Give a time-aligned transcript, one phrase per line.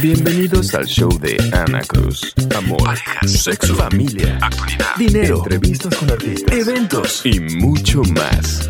[0.00, 2.34] Bienvenidos al show de Ana Cruz.
[2.56, 8.68] Amor, sexo, familia, actualidad, dinero, entrevistas con artistas, eventos y mucho más.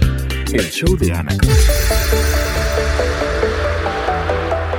[0.52, 2.47] El show de Ana Cruz.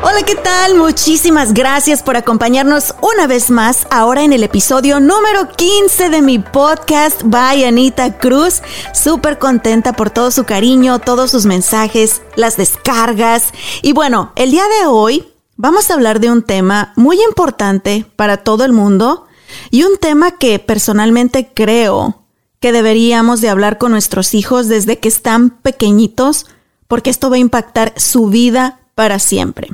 [0.01, 0.75] Hola, ¿qué tal?
[0.75, 6.39] Muchísimas gracias por acompañarnos una vez más ahora en el episodio número 15 de mi
[6.39, 8.61] podcast by Anita Cruz.
[8.93, 13.51] Súper contenta por todo su cariño, todos sus mensajes, las descargas.
[13.81, 18.37] Y bueno, el día de hoy vamos a hablar de un tema muy importante para
[18.37, 19.25] todo el mundo
[19.69, 22.23] y un tema que personalmente creo
[22.61, 26.45] que deberíamos de hablar con nuestros hijos desde que están pequeñitos
[26.87, 29.69] porque esto va a impactar su vida para siempre.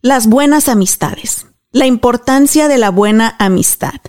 [0.00, 1.46] Las buenas amistades.
[1.72, 4.00] La importancia de la buena amistad.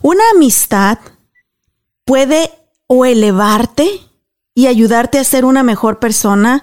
[0.00, 0.98] Una amistad
[2.04, 2.52] puede
[2.86, 3.88] o elevarte
[4.54, 6.62] y ayudarte a ser una mejor persona,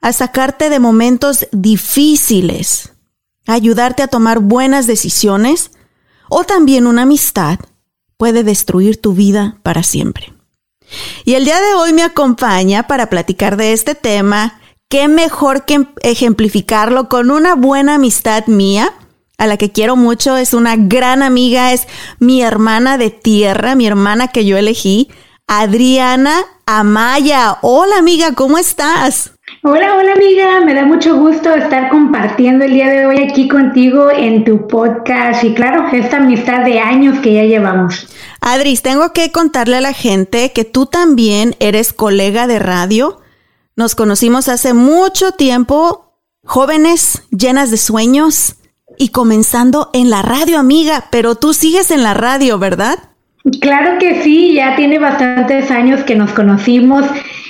[0.00, 2.92] a sacarte de momentos difíciles,
[3.44, 5.72] a ayudarte a tomar buenas decisiones,
[6.28, 7.58] o también una amistad
[8.16, 10.32] puede destruir tu vida para siempre.
[11.24, 15.86] Y el día de hoy me acompaña para platicar de este tema qué mejor que
[16.02, 18.92] ejemplificarlo con una buena amistad mía,
[19.38, 21.86] a la que quiero mucho, es una gran amiga, es
[22.20, 25.10] mi hermana de tierra, mi hermana que yo elegí,
[25.46, 27.58] Adriana Amaya.
[27.62, 29.32] Hola amiga, ¿cómo estás?
[29.62, 34.10] Hola, hola amiga, me da mucho gusto estar compartiendo el día de hoy aquí contigo
[34.10, 38.08] en tu podcast y claro, esta amistad de años que ya llevamos.
[38.40, 43.20] Adris, tengo que contarle a la gente que tú también eres colega de radio
[43.76, 46.14] nos conocimos hace mucho tiempo,
[46.44, 48.56] jóvenes, llenas de sueños
[48.98, 52.98] y comenzando en la radio, amiga, pero tú sigues en la radio, ¿verdad?
[53.60, 57.04] Claro que sí, ya tiene bastantes años que nos conocimos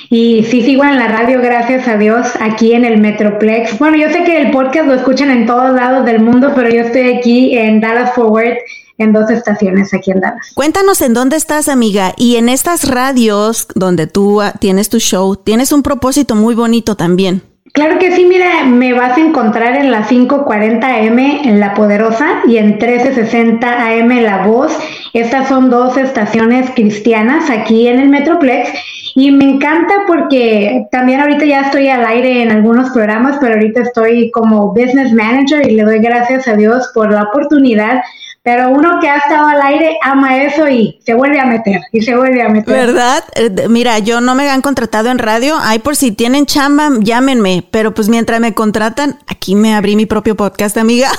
[0.09, 3.79] y sí sigo en la radio, gracias a Dios, aquí en el Metroplex.
[3.79, 6.81] Bueno, yo sé que el podcast lo escuchan en todos lados del mundo, pero yo
[6.81, 8.57] estoy aquí en Dallas Forward
[8.97, 10.51] en dos estaciones aquí en Dallas.
[10.53, 15.35] Cuéntanos en dónde estás, amiga, y en estas radios donde tú ah, tienes tu show,
[15.35, 17.43] tienes un propósito muy bonito también.
[17.73, 22.57] Claro que sí, mira, me vas a encontrar en la 540M en La Poderosa y
[22.57, 24.75] en 1360 AM La Voz.
[25.13, 28.71] Estas son dos estaciones cristianas aquí en el Metroplex
[29.13, 33.81] y me encanta porque también ahorita ya estoy al aire en algunos programas, pero ahorita
[33.81, 38.01] estoy como business manager y le doy gracias a Dios por la oportunidad
[38.47, 42.01] pero uno que ha estado al aire ama eso y se vuelve a meter y
[42.01, 42.73] se vuelve a meter.
[42.73, 43.21] ¿Verdad?
[43.35, 45.57] Eh, mira, yo no me han contratado en radio.
[45.59, 47.65] Ay, por si tienen chamba, llámenme.
[47.71, 51.11] Pero pues mientras me contratan, aquí me abrí mi propio podcast, amiga.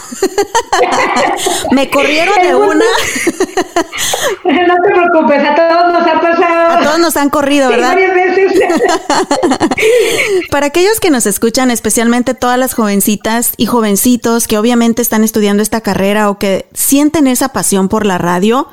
[1.71, 2.84] me corrieron de una.
[4.45, 6.78] no te preocupes, a todos nos ha pasado.
[6.78, 7.89] A todos nos han corrido, ¿verdad?
[7.89, 8.53] varias veces.
[10.50, 15.62] Para aquellos que nos escuchan, especialmente todas las jovencitas y jovencitos que obviamente están estudiando
[15.62, 18.68] esta carrera o que sienten esa pasión por la radio.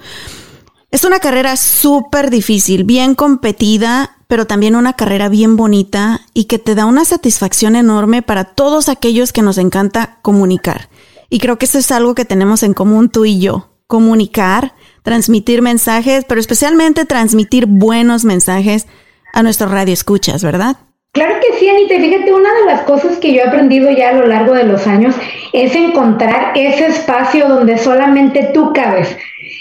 [0.91, 6.59] Es una carrera súper difícil, bien competida, pero también una carrera bien bonita y que
[6.59, 10.89] te da una satisfacción enorme para todos aquellos que nos encanta comunicar.
[11.29, 15.62] Y creo que eso es algo que tenemos en común tú y yo, comunicar, transmitir
[15.62, 18.88] mensajes, pero especialmente transmitir buenos mensajes
[19.33, 20.77] a nuestro radio escuchas, ¿verdad?
[21.16, 21.96] Claro que sí, Anita.
[21.96, 24.86] Fíjate, una de las cosas que yo he aprendido ya a lo largo de los
[24.86, 25.16] años
[25.53, 29.16] es encontrar ese espacio donde solamente tú cabes.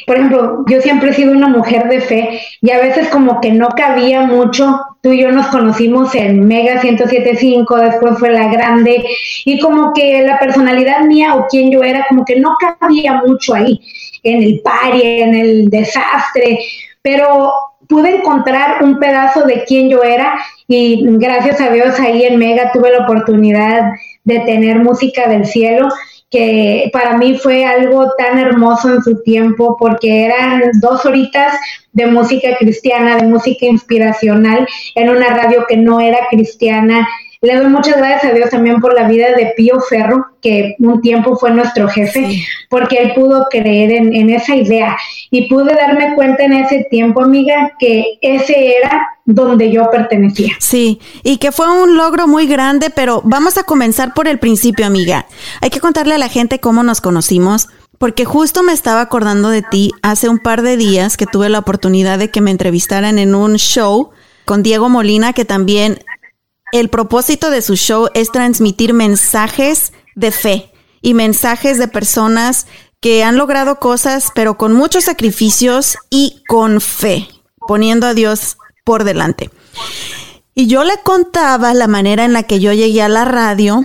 [0.05, 3.53] Por ejemplo, yo siempre he sido una mujer de fe y a veces como que
[3.53, 4.81] no cabía mucho.
[5.01, 9.05] Tú y yo nos conocimos en Mega 107.5, después fue La Grande
[9.45, 13.55] y como que la personalidad mía o quien yo era como que no cabía mucho
[13.55, 13.81] ahí,
[14.25, 16.59] en el pari, en el desastre,
[17.01, 17.53] pero
[17.89, 20.39] pude encontrar un pedazo de quién yo era
[20.69, 23.93] y gracias a Dios ahí en Mega tuve la oportunidad
[24.25, 25.89] de tener música del cielo
[26.31, 31.55] que para mí fue algo tan hermoso en su tiempo porque eran dos horitas
[31.93, 34.67] de música cristiana, de música inspiracional
[34.97, 37.07] en una radio que no era cristiana,
[37.45, 41.03] Le doy muchas gracias a Dios también por la vida de Pío Ferro, que un
[41.03, 44.97] tiempo fue nuestro jefe, porque él pudo creer en, en esa idea
[45.31, 50.55] y pude darme cuenta en ese tiempo, amiga, que ese era donde yo pertenecía.
[50.59, 54.87] Sí, y que fue un logro muy grande, pero vamos a comenzar por el principio,
[54.87, 55.27] amiga.
[55.61, 57.69] Hay que contarle a la gente cómo nos conocimos.
[57.99, 61.61] Porque justo me estaba acordando de ti hace un par de días que tuve la
[61.61, 64.11] oportunidad de que me entrevistaran en un show
[64.45, 66.01] con Diego Molina, que también
[66.75, 72.67] el propósito de su show es transmitir mensajes de fe y mensajes de personas
[73.01, 77.29] que han logrado cosas, pero con muchos sacrificios y con fe,
[77.67, 79.51] poniendo a Dios por delante.
[80.55, 83.85] Y yo le contaba la manera en la que yo llegué a la radio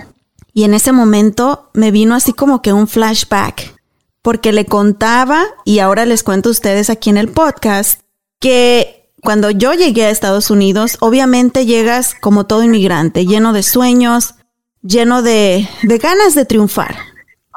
[0.52, 3.80] y en ese momento me vino así como que un flashback
[4.22, 8.02] porque le contaba, y ahora les cuento a ustedes aquí en el podcast,
[8.38, 14.34] que cuando yo llegué a Estados Unidos, obviamente llegas como todo inmigrante, lleno de sueños,
[14.82, 17.09] lleno de, de ganas de triunfar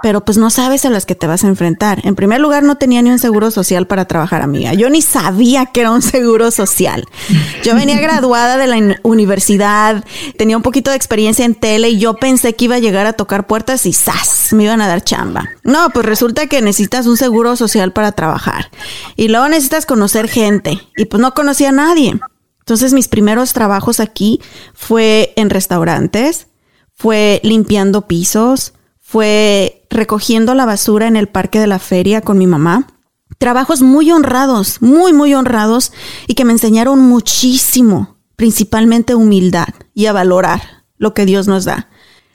[0.04, 2.02] pero pues no sabes a las que te vas a enfrentar.
[2.06, 4.74] En primer lugar, no tenía ni un seguro social para trabajar, amiga.
[4.74, 7.06] Yo ni sabía que era un seguro social.
[7.64, 10.04] Yo venía graduada de la universidad,
[10.38, 13.14] tenía un poquito de experiencia en tele y yo pensé que iba a llegar a
[13.14, 14.52] tocar puertas y ¡zas!
[14.52, 15.52] Me iban a dar chamba.
[15.64, 18.72] No, pues resulta que necesitas un seguro social para trabajar.
[19.16, 20.82] Y luego necesitas conocer gente.
[20.98, 22.20] Y pues no conocía a nadie.
[22.60, 24.42] Entonces mis primeros trabajos aquí
[24.74, 26.48] fue en restaurantes,
[26.94, 28.74] fue limpiando pisos,
[29.13, 32.88] fue recogiendo la basura en el parque de la feria con mi mamá.
[33.38, 35.94] Trabajos muy honrados, muy, muy honrados
[36.25, 40.63] y que me enseñaron muchísimo, principalmente humildad y a valorar
[40.98, 41.89] lo que Dios nos da.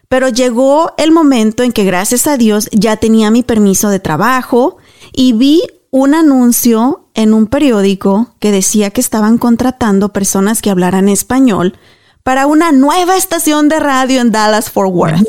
[0.08, 4.76] Pero llegó el momento en que gracias a Dios ya tenía mi permiso de trabajo
[5.12, 11.08] y vi un anuncio en un periódico que decía que estaban contratando personas que hablaran
[11.08, 11.76] español
[12.28, 15.26] para una nueva estación de radio en Dallas Fort Worth.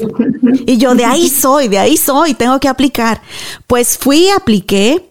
[0.68, 3.22] Y yo de ahí soy, de ahí soy, tengo que aplicar.
[3.68, 5.10] Pues fui, apliqué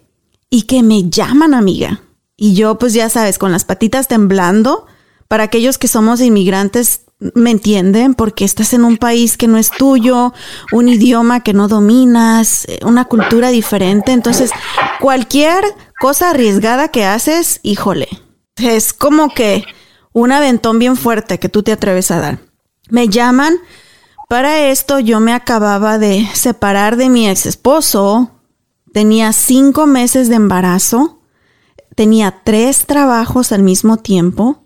[0.50, 2.02] y que me llaman amiga.
[2.36, 4.84] Y yo pues ya sabes, con las patitas temblando,
[5.28, 9.70] para aquellos que somos inmigrantes, me entienden porque estás en un país que no es
[9.70, 10.34] tuyo,
[10.72, 14.12] un idioma que no dominas, una cultura diferente.
[14.12, 14.50] Entonces,
[15.00, 15.64] cualquier
[15.98, 18.08] cosa arriesgada que haces, híjole,
[18.56, 19.64] es como que
[20.12, 22.38] un aventón bien fuerte que tú te atreves a dar.
[22.90, 23.56] Me llaman.
[24.28, 28.30] Para esto yo me acababa de separar de mi ex esposo.
[28.92, 31.20] Tenía cinco meses de embarazo.
[31.94, 34.64] Tenía tres trabajos al mismo tiempo.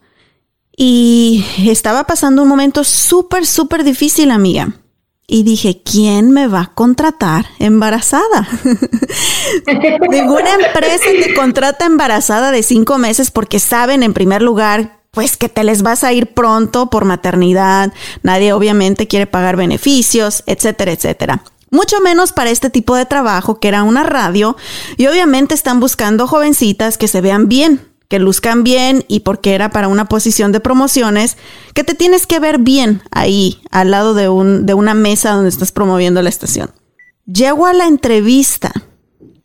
[0.76, 4.74] Y estaba pasando un momento súper, súper difícil, amiga.
[5.26, 8.48] Y dije, ¿quién me va a contratar embarazada?
[10.10, 15.50] Ninguna empresa te contrata embarazada de cinco meses porque saben, en primer lugar, pues que
[15.50, 17.92] te les vas a ir pronto por maternidad,
[18.22, 21.44] nadie obviamente quiere pagar beneficios, etcétera, etcétera.
[21.70, 24.56] Mucho menos para este tipo de trabajo que era una radio
[24.96, 29.70] y obviamente están buscando jovencitas que se vean bien, que luzcan bien y porque era
[29.70, 31.36] para una posición de promociones,
[31.74, 35.50] que te tienes que ver bien ahí, al lado de, un, de una mesa donde
[35.50, 36.70] estás promoviendo la estación.
[37.26, 38.72] Llego a la entrevista.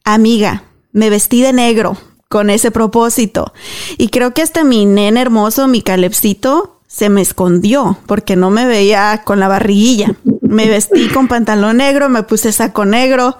[0.05, 0.63] Amiga,
[0.93, 1.97] me vestí de negro,
[2.29, 3.53] con ese propósito.
[3.97, 8.65] Y creo que hasta mi nene hermoso, mi calepcito, se me escondió porque no me
[8.65, 10.15] veía con la barriguilla.
[10.41, 13.37] Me vestí con pantalón negro, me puse saco negro.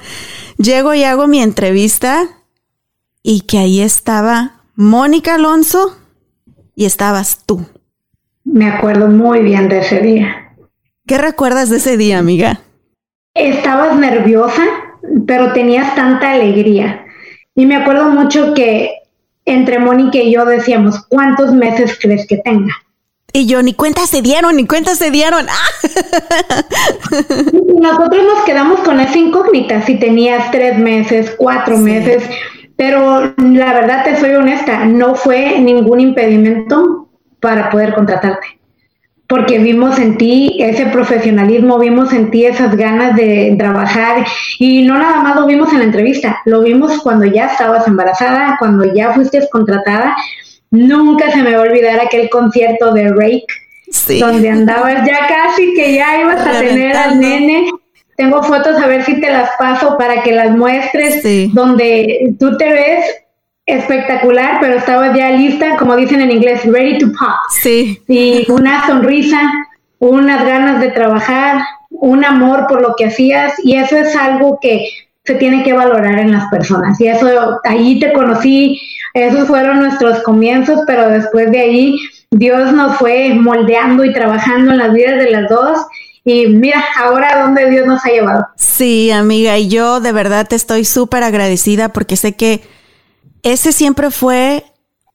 [0.58, 2.28] Llego y hago mi entrevista
[3.24, 5.98] y que ahí estaba Mónica Alonso
[6.76, 7.66] y estabas tú.
[8.44, 10.54] Me acuerdo muy bien de ese día.
[11.06, 12.62] ¿Qué recuerdas de ese día, amiga?
[13.34, 14.64] Estabas nerviosa,
[15.26, 17.07] pero tenías tanta alegría.
[17.58, 19.02] Y me acuerdo mucho que
[19.46, 22.72] entre Mónica y yo decíamos, ¿cuántos meses crees que tenga?
[23.34, 25.48] Y yo, ni cuenta se dieron, ni cuenta se dieron.
[27.82, 32.24] Nosotros nos quedamos con esa incógnita, si tenías tres meses, cuatro meses,
[32.76, 37.10] pero la verdad te soy honesta, no fue ningún impedimento
[37.40, 38.57] para poder contratarte
[39.28, 44.26] porque vimos en ti ese profesionalismo, vimos en ti esas ganas de trabajar
[44.58, 48.56] y no nada más lo vimos en la entrevista, lo vimos cuando ya estabas embarazada,
[48.58, 50.16] cuando ya fuiste contratada.
[50.72, 53.46] Nunca se me va a olvidar aquel concierto de Rake,
[54.20, 57.70] donde andabas ya casi que ya ibas a tener al nene.
[58.16, 62.70] Tengo fotos a ver si te las paso para que las muestres, donde tú te
[62.72, 63.06] ves
[63.68, 67.36] espectacular, pero estaba ya lista, como dicen en inglés, ready to pop.
[67.62, 68.02] Sí.
[68.08, 69.40] Y una sonrisa,
[70.00, 74.90] unas ganas de trabajar, un amor por lo que hacías, y eso es algo que
[75.26, 77.00] se tiene que valorar en las personas.
[77.02, 78.80] Y eso, ahí te conocí,
[79.14, 82.00] esos fueron nuestros comienzos, pero después de ahí
[82.32, 85.80] Dios nos fue moldeando y trabajando en las vidas de las dos.
[86.24, 88.48] Y mira, ahora dónde Dios nos ha llevado.
[88.56, 92.62] Sí, amiga, y yo de verdad te estoy súper agradecida porque sé que
[93.44, 94.66] ese siempre fue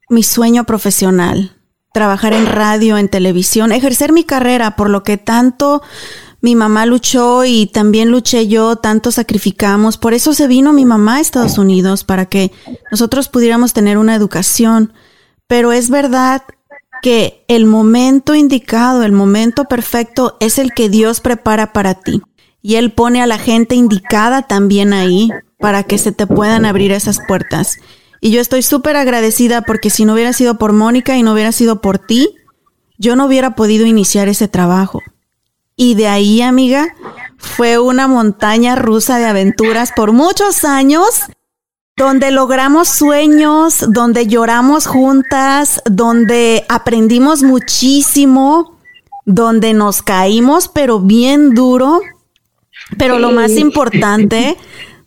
[0.09, 1.57] mi sueño profesional.
[1.93, 5.83] Trabajar en radio, en televisión, ejercer mi carrera, por lo que tanto
[6.43, 9.97] mi mamá luchó y también luché yo, tanto sacrificamos.
[9.97, 12.51] Por eso se vino mi mamá a Estados Unidos, para que
[12.91, 14.93] nosotros pudiéramos tener una educación.
[15.47, 16.43] Pero es verdad
[17.03, 22.23] que el momento indicado, el momento perfecto es el que Dios prepara para ti.
[22.61, 26.91] Y Él pone a la gente indicada también ahí para que se te puedan abrir
[26.91, 27.79] esas puertas.
[28.25, 31.51] Y yo estoy súper agradecida porque si no hubiera sido por Mónica y no hubiera
[31.51, 32.37] sido por ti,
[32.97, 35.01] yo no hubiera podido iniciar ese trabajo.
[35.75, 36.95] Y de ahí, amiga,
[37.37, 41.23] fue una montaña rusa de aventuras por muchos años,
[41.97, 48.79] donde logramos sueños, donde lloramos juntas, donde aprendimos muchísimo,
[49.27, 52.01] donde nos caímos, pero bien duro.
[52.99, 54.57] Pero lo más importante,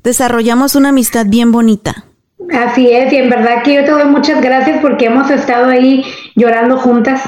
[0.04, 2.04] desarrollamos una amistad bien bonita.
[2.54, 6.04] Así es, y en verdad que yo te doy muchas gracias porque hemos estado ahí
[6.36, 7.22] llorando juntas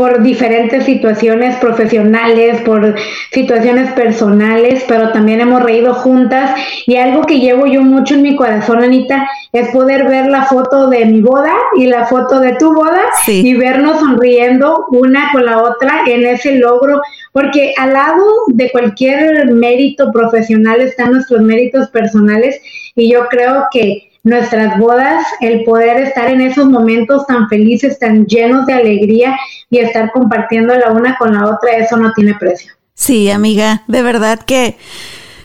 [0.00, 2.94] por diferentes situaciones profesionales, por
[3.32, 6.58] situaciones personales, pero también hemos reído juntas.
[6.86, 10.88] Y algo que llevo yo mucho en mi corazón, Anita, es poder ver la foto
[10.88, 15.62] de mi boda y la foto de tu boda y vernos sonriendo una con la
[15.62, 22.58] otra en ese logro, porque al lado de cualquier mérito profesional están nuestros méritos personales
[22.94, 28.26] y yo creo que nuestras bodas, el poder estar en esos momentos tan felices, tan
[28.26, 29.36] llenos de alegría
[29.70, 32.72] y estar compartiendo la una con la otra, eso no tiene precio.
[32.94, 34.76] Sí, amiga, de verdad que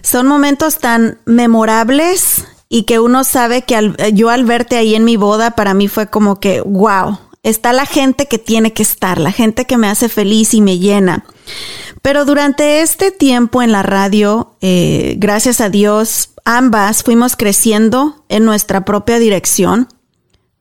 [0.02, 5.16] son momentos tan memorables y que uno sabe que yo al verte ahí en mi
[5.16, 9.32] boda, para mí fue como que, wow, está la gente que tiene que estar, la
[9.32, 11.24] gente que me hace feliz y me llena.
[12.06, 18.46] Pero durante este tiempo en la radio, eh, gracias a Dios, ambas fuimos creciendo en
[18.46, 19.88] nuestra propia dirección.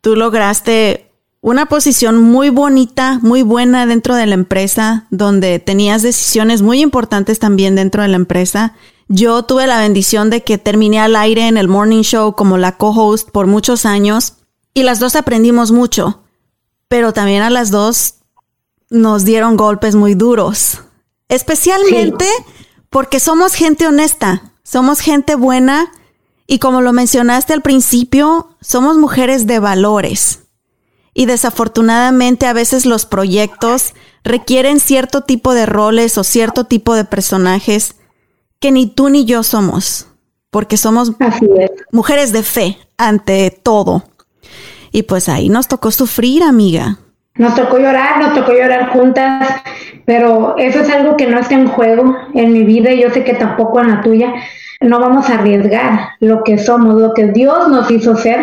[0.00, 6.62] Tú lograste una posición muy bonita, muy buena dentro de la empresa, donde tenías decisiones
[6.62, 8.74] muy importantes también dentro de la empresa.
[9.08, 12.78] Yo tuve la bendición de que terminé al aire en el Morning Show como la
[12.78, 14.36] co-host por muchos años
[14.72, 16.22] y las dos aprendimos mucho,
[16.88, 18.14] pero también a las dos
[18.88, 20.80] nos dieron golpes muy duros,
[21.28, 22.26] especialmente
[22.90, 24.52] porque somos gente honesta.
[24.62, 25.92] Somos gente buena
[26.46, 30.40] y como lo mencionaste al principio, somos mujeres de valores.
[31.12, 37.04] Y desafortunadamente a veces los proyectos requieren cierto tipo de roles o cierto tipo de
[37.04, 37.94] personajes
[38.58, 40.06] que ni tú ni yo somos,
[40.50, 41.12] porque somos
[41.92, 44.04] mujeres de fe ante todo.
[44.90, 46.98] Y pues ahí nos tocó sufrir, amiga.
[47.34, 49.62] Nos tocó llorar, nos tocó llorar juntas,
[50.04, 53.24] pero eso es algo que no está en juego en mi vida y yo sé
[53.24, 54.32] que tampoco en la tuya.
[54.80, 58.40] No vamos a arriesgar lo que somos, lo que Dios nos hizo ser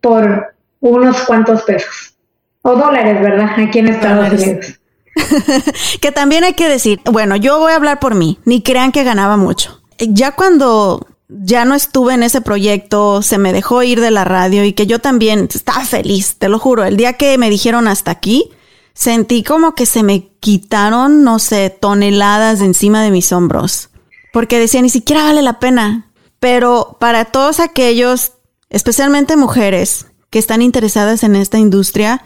[0.00, 2.14] por unos cuantos pesos
[2.62, 3.50] o dólares, ¿verdad?
[3.56, 4.80] Aquí en Estados Unidos.
[6.00, 9.04] que también hay que decir, bueno, yo voy a hablar por mí, ni crean que
[9.04, 9.80] ganaba mucho.
[9.98, 14.64] Ya cuando ya no estuve en ese proyecto, se me dejó ir de la radio
[14.64, 16.84] y que yo también estaba feliz, te lo juro.
[16.84, 18.50] El día que me dijeron hasta aquí,
[18.94, 23.90] sentí como que se me quitaron, no sé, toneladas de encima de mis hombros.
[24.32, 26.10] Porque decía, ni siquiera vale la pena.
[26.38, 28.32] Pero para todos aquellos,
[28.70, 32.24] especialmente mujeres, que están interesadas en esta industria,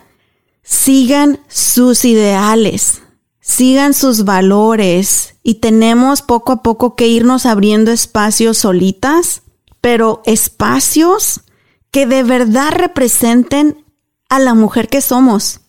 [0.62, 3.02] sigan sus ideales,
[3.40, 9.42] sigan sus valores y tenemos poco a poco que irnos abriendo espacios solitas,
[9.80, 11.42] pero espacios
[11.90, 13.84] que de verdad representen
[14.28, 15.60] a la mujer que somos.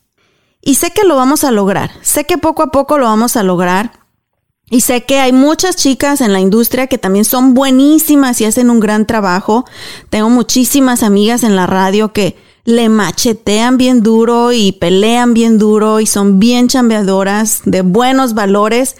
[0.68, 3.44] Y sé que lo vamos a lograr, sé que poco a poco lo vamos a
[3.44, 4.00] lograr.
[4.68, 8.72] Y sé que hay muchas chicas en la industria que también son buenísimas y hacen
[8.72, 9.66] un gran trabajo.
[10.10, 16.00] Tengo muchísimas amigas en la radio que le machetean bien duro y pelean bien duro
[16.00, 18.96] y son bien chambeadoras de buenos valores,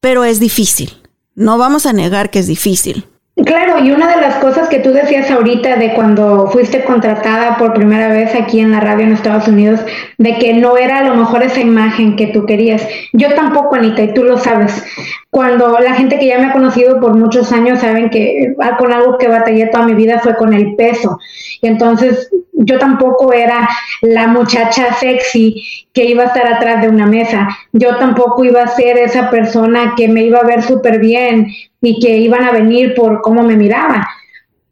[0.00, 1.00] pero es difícil.
[1.36, 3.06] No vamos a negar que es difícil.
[3.44, 7.74] Claro, y una de las cosas que tú decías ahorita de cuando fuiste contratada por
[7.74, 9.80] primera vez aquí en la radio en Estados Unidos,
[10.16, 12.88] de que no era a lo mejor esa imagen que tú querías.
[13.12, 14.82] Yo tampoco, Anita, y tú lo sabes.
[15.28, 18.90] Cuando la gente que ya me ha conocido por muchos años saben que ah, con
[18.90, 21.18] algo que batallé toda mi vida fue con el peso.
[21.60, 23.68] Y entonces yo tampoco era
[24.00, 27.48] la muchacha sexy que iba a estar atrás de una mesa.
[27.72, 31.48] Yo tampoco iba a ser esa persona que me iba a ver súper bien
[31.82, 34.08] y que iban a venir por cómo me miraba.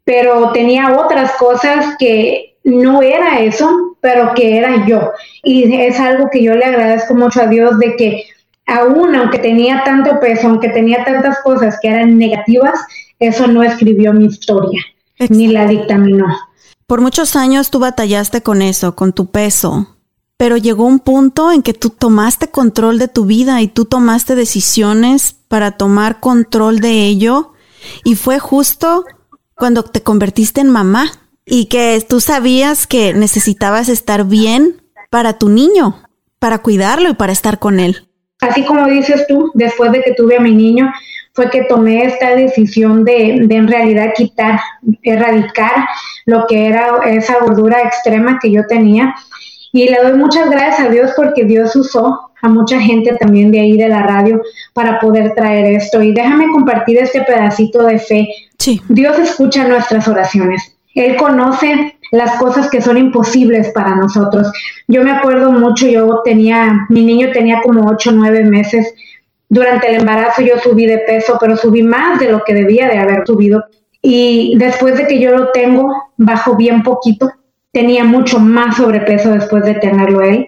[0.03, 5.11] Pero tenía otras cosas que no era eso, pero que era yo.
[5.43, 8.23] Y es algo que yo le agradezco mucho a Dios de que
[8.65, 12.79] aún aunque tenía tanto peso, aunque tenía tantas cosas que eran negativas,
[13.19, 14.81] eso no escribió mi historia,
[15.29, 16.27] ni la dictaminó.
[16.87, 19.97] Por muchos años tú batallaste con eso, con tu peso,
[20.37, 24.35] pero llegó un punto en que tú tomaste control de tu vida y tú tomaste
[24.35, 27.53] decisiones para tomar control de ello
[28.03, 29.03] y fue justo
[29.55, 31.11] cuando te convertiste en mamá
[31.43, 36.03] y que tú sabías que necesitabas estar bien para tu niño,
[36.37, 38.07] para cuidarlo y para estar con él.
[38.41, 40.91] Así como dices tú, después de que tuve a mi niño,
[41.35, 44.59] fue que tomé esta decisión de, de, en realidad quitar,
[45.03, 45.85] erradicar
[46.25, 49.13] lo que era esa gordura extrema que yo tenía.
[49.73, 53.59] Y le doy muchas gracias a Dios porque Dios usó a mucha gente también de
[53.59, 54.41] ahí de la radio
[54.73, 56.01] para poder traer esto.
[56.01, 58.29] Y déjame compartir este pedacito de fe.
[58.57, 58.81] Sí.
[58.87, 60.73] Dios escucha nuestras oraciones.
[60.93, 64.49] Él conoce las cosas que son imposibles para nosotros.
[64.87, 68.93] Yo me acuerdo mucho, yo tenía, mi niño tenía como 8 o 9 meses.
[69.49, 72.97] Durante el embarazo yo subí de peso, pero subí más de lo que debía de
[72.97, 73.65] haber subido.
[74.01, 77.31] Y después de que yo lo tengo, bajo bien poquito.
[77.71, 80.47] Tenía mucho más sobrepeso después de tenerlo él.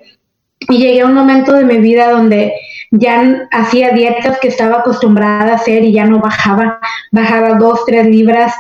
[0.70, 2.54] Y llegué a un momento de mi vida donde
[2.92, 6.80] ya hacía dietas que estaba acostumbrada a hacer y ya no bajaba,
[7.12, 8.54] bajaba dos, tres libras,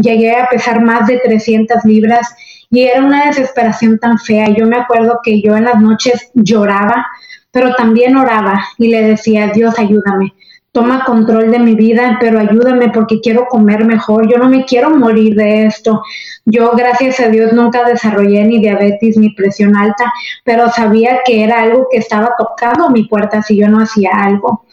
[0.00, 2.34] llegué a pesar más de 300 libras
[2.70, 4.48] y era una desesperación tan fea.
[4.48, 7.06] Yo me acuerdo que yo en las noches lloraba,
[7.54, 10.34] pero también oraba y le decía, Dios, ayúdame,
[10.72, 14.90] toma control de mi vida, pero ayúdame porque quiero comer mejor, yo no me quiero
[14.90, 16.02] morir de esto.
[16.44, 20.12] Yo, gracias a Dios, nunca desarrollé ni diabetes ni presión alta,
[20.44, 24.64] pero sabía que era algo que estaba tocando mi puerta si yo no hacía algo.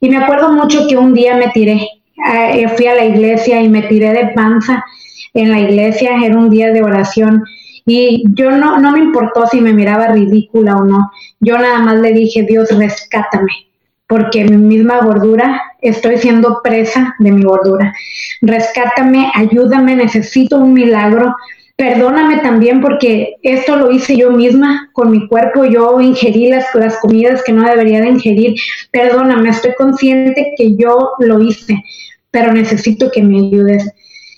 [0.00, 1.86] Y me acuerdo mucho que un día me tiré,
[2.32, 4.82] eh, fui a la iglesia y me tiré de panza
[5.34, 7.44] en la iglesia, era un día de oración.
[7.86, 11.10] Y yo no, no me importó si me miraba ridícula o no.
[11.40, 13.52] Yo nada más le dije, Dios, rescátame
[14.12, 17.94] porque mi misma gordura, estoy siendo presa de mi gordura.
[18.42, 21.34] Rescátame, ayúdame, necesito un milagro.
[21.76, 26.98] Perdóname también porque esto lo hice yo misma con mi cuerpo, yo ingerí las, las
[26.98, 28.54] comidas que no debería de ingerir.
[28.90, 31.82] Perdóname, estoy consciente que yo lo hice,
[32.30, 33.94] pero necesito que me ayudes.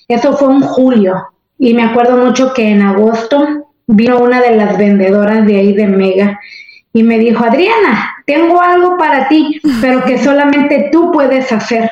[0.06, 1.16] Eso fue en julio
[1.58, 5.86] y me acuerdo mucho que en agosto vino una de las vendedoras de ahí de
[5.86, 6.40] Mega
[6.92, 11.90] y me dijo, Adriana, tengo algo para ti, pero que solamente tú puedes hacer.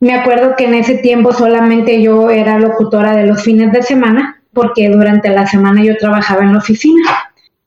[0.00, 4.42] Me acuerdo que en ese tiempo solamente yo era locutora de los fines de semana,
[4.52, 7.02] porque durante la semana yo trabajaba en la oficina.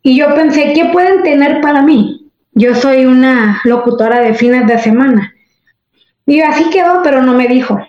[0.02, 2.32] Y yo pensé, ¿qué pueden tener para mí?
[2.54, 5.34] Yo soy una locutora de fines de semana.
[6.26, 7.80] Y así quedó, pero no me dijo.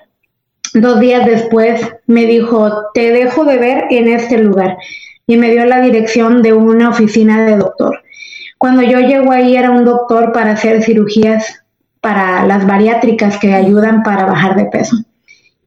[0.75, 4.77] Dos días después me dijo, te dejo de ver en este lugar.
[5.27, 8.03] Y me dio la dirección de una oficina de doctor.
[8.59, 11.63] Cuando yo llego ahí era un doctor para hacer cirugías
[12.01, 14.97] para las bariátricas que ayudan para bajar de peso.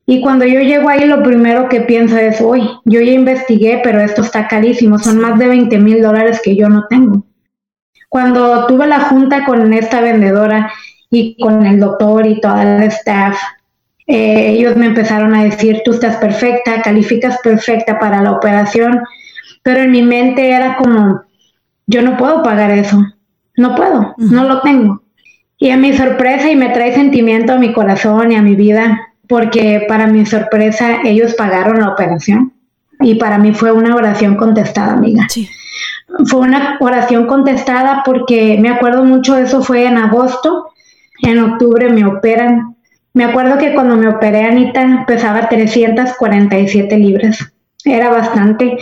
[0.06, 4.02] Y cuando yo llego ahí, lo primero que pienso es, uy, yo ya investigué, pero
[4.02, 7.26] esto está carísimo, son más de 20 mil dólares que yo no tengo.
[8.10, 10.72] Cuando tuve la junta con esta vendedora
[11.12, 13.38] y con el doctor y toda el staff,
[14.12, 19.04] eh, ellos me empezaron a decir, tú estás perfecta, calificas perfecta para la operación,
[19.62, 21.22] pero en mi mente era como,
[21.86, 23.00] yo no puedo pagar eso,
[23.56, 25.04] no puedo, no lo tengo.
[25.60, 29.00] Y a mi sorpresa y me trae sentimiento a mi corazón y a mi vida,
[29.28, 32.54] porque para mi sorpresa ellos pagaron la operación
[33.02, 35.28] y para mí fue una oración contestada, amiga.
[35.30, 35.48] Sí.
[36.26, 40.70] Fue una oración contestada porque me acuerdo mucho, eso fue en agosto,
[41.22, 42.76] en octubre me operan.
[43.20, 47.38] Me acuerdo que cuando me operé, Anita, pesaba 347 libras.
[47.84, 48.78] Era bastante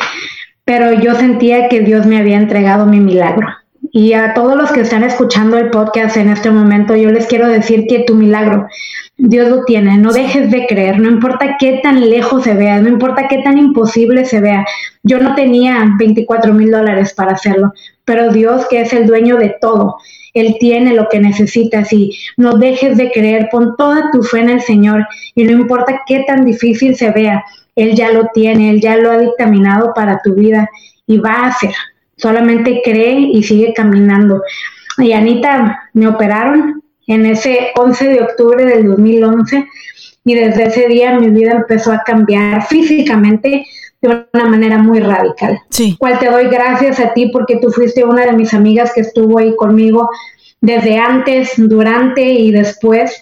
[0.67, 3.47] pero yo sentía que Dios me había entregado mi milagro.
[3.93, 7.47] Y a todos los que están escuchando el podcast en este momento, yo les quiero
[7.47, 8.67] decir que tu milagro,
[9.15, 9.97] Dios lo tiene.
[9.97, 13.57] No dejes de creer, no importa qué tan lejos se vea, no importa qué tan
[13.57, 14.65] imposible se vea.
[15.03, 17.71] Yo no tenía 24 mil dólares para hacerlo,
[18.03, 19.95] pero Dios, que es el dueño de todo,
[20.39, 24.49] Él tiene lo que necesitas y no dejes de creer, pon toda tu fe en
[24.49, 27.43] el Señor y no importa qué tan difícil se vea,
[27.77, 30.67] él ya lo tiene, Él ya lo ha dictaminado para tu vida
[31.05, 31.71] y va a hacer.
[32.17, 34.41] Solamente cree y sigue caminando.
[34.97, 39.67] Y Anita, me operaron en ese 11 de octubre del 2011
[40.25, 43.63] y desde ese día mi vida empezó a cambiar físicamente
[44.07, 45.59] de una manera muy radical.
[45.69, 45.95] Sí.
[45.99, 49.39] Cual te doy gracias a ti porque tú fuiste una de mis amigas que estuvo
[49.39, 50.09] ahí conmigo
[50.61, 53.21] desde antes, durante y después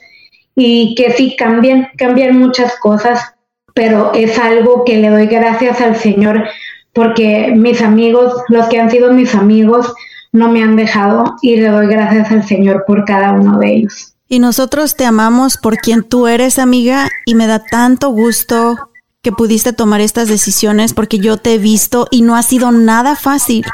[0.55, 3.35] y que sí cambian, cambian muchas cosas
[3.75, 6.45] pero es algo que le doy gracias al Señor
[6.93, 9.93] porque mis amigos, los que han sido mis amigos,
[10.31, 14.15] no me han dejado y le doy gracias al Señor por cada uno de ellos.
[14.29, 18.89] Y nosotros te amamos por quien tú eres, amiga, y me da tanto gusto
[19.25, 23.15] que pudiste tomar estas decisiones porque yo te he visto y no ha sido nada
[23.15, 23.65] fácil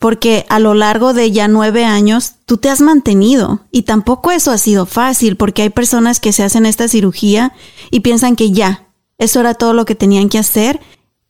[0.00, 4.50] porque a lo largo de ya nueve años tú te has mantenido y tampoco eso
[4.50, 7.52] ha sido fácil porque hay personas que se hacen esta cirugía
[7.92, 10.80] y piensan que ya, eso era todo lo que tenían que hacer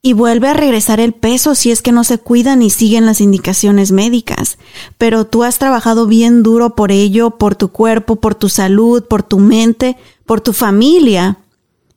[0.00, 3.20] y vuelve a regresar el peso si es que no se cuidan y siguen las
[3.20, 4.56] indicaciones médicas.
[4.96, 9.22] Pero tú has trabajado bien duro por ello, por tu cuerpo, por tu salud, por
[9.22, 11.36] tu mente, por tu familia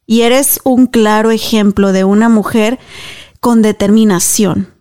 [0.10, 2.80] y eres un claro ejemplo de una mujer
[3.40, 4.74] con determinación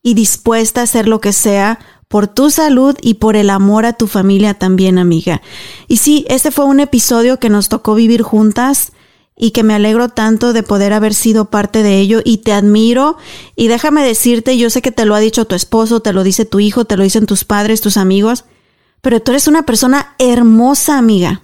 [0.00, 3.94] y dispuesta a hacer lo que sea por tu salud y por el amor a
[3.94, 5.42] tu familia también, amiga.
[5.88, 8.92] Y sí, este fue un episodio que nos tocó vivir juntas
[9.36, 13.16] y que me alegro tanto de poder haber sido parte de ello y te admiro
[13.56, 16.44] y déjame decirte, yo sé que te lo ha dicho tu esposo, te lo dice
[16.44, 18.44] tu hijo, te lo dicen tus padres, tus amigos,
[19.00, 21.42] pero tú eres una persona hermosa, amiga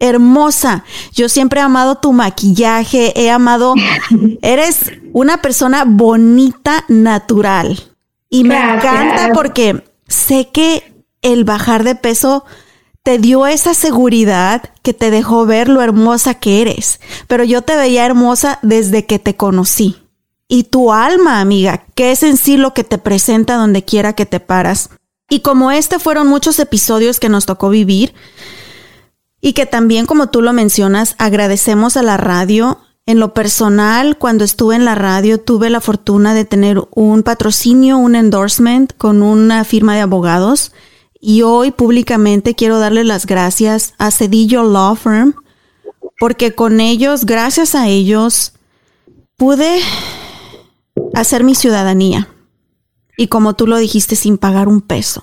[0.00, 0.84] hermosa.
[1.12, 3.74] Yo siempre he amado tu maquillaje, he amado,
[4.42, 7.80] eres una persona bonita, natural.
[8.28, 12.44] Y me encanta porque sé que el bajar de peso
[13.02, 17.00] te dio esa seguridad que te dejó ver lo hermosa que eres.
[17.28, 19.96] Pero yo te veía hermosa desde que te conocí.
[20.48, 24.26] Y tu alma, amiga, que es en sí lo que te presenta donde quiera que
[24.26, 24.90] te paras.
[25.28, 28.14] Y como este fueron muchos episodios que nos tocó vivir,
[29.40, 32.78] y que también, como tú lo mencionas, agradecemos a la radio.
[33.06, 37.96] En lo personal, cuando estuve en la radio, tuve la fortuna de tener un patrocinio,
[37.98, 40.72] un endorsement con una firma de abogados.
[41.18, 45.34] Y hoy públicamente quiero darle las gracias a Cedillo Law Firm,
[46.18, 48.52] porque con ellos, gracias a ellos,
[49.36, 49.80] pude
[51.14, 52.28] hacer mi ciudadanía.
[53.16, 55.22] Y como tú lo dijiste, sin pagar un peso.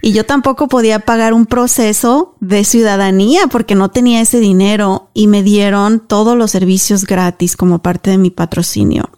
[0.00, 5.28] Y yo tampoco podía pagar un proceso de ciudadanía porque no tenía ese dinero y
[5.28, 9.10] me dieron todos los servicios gratis como parte de mi patrocinio.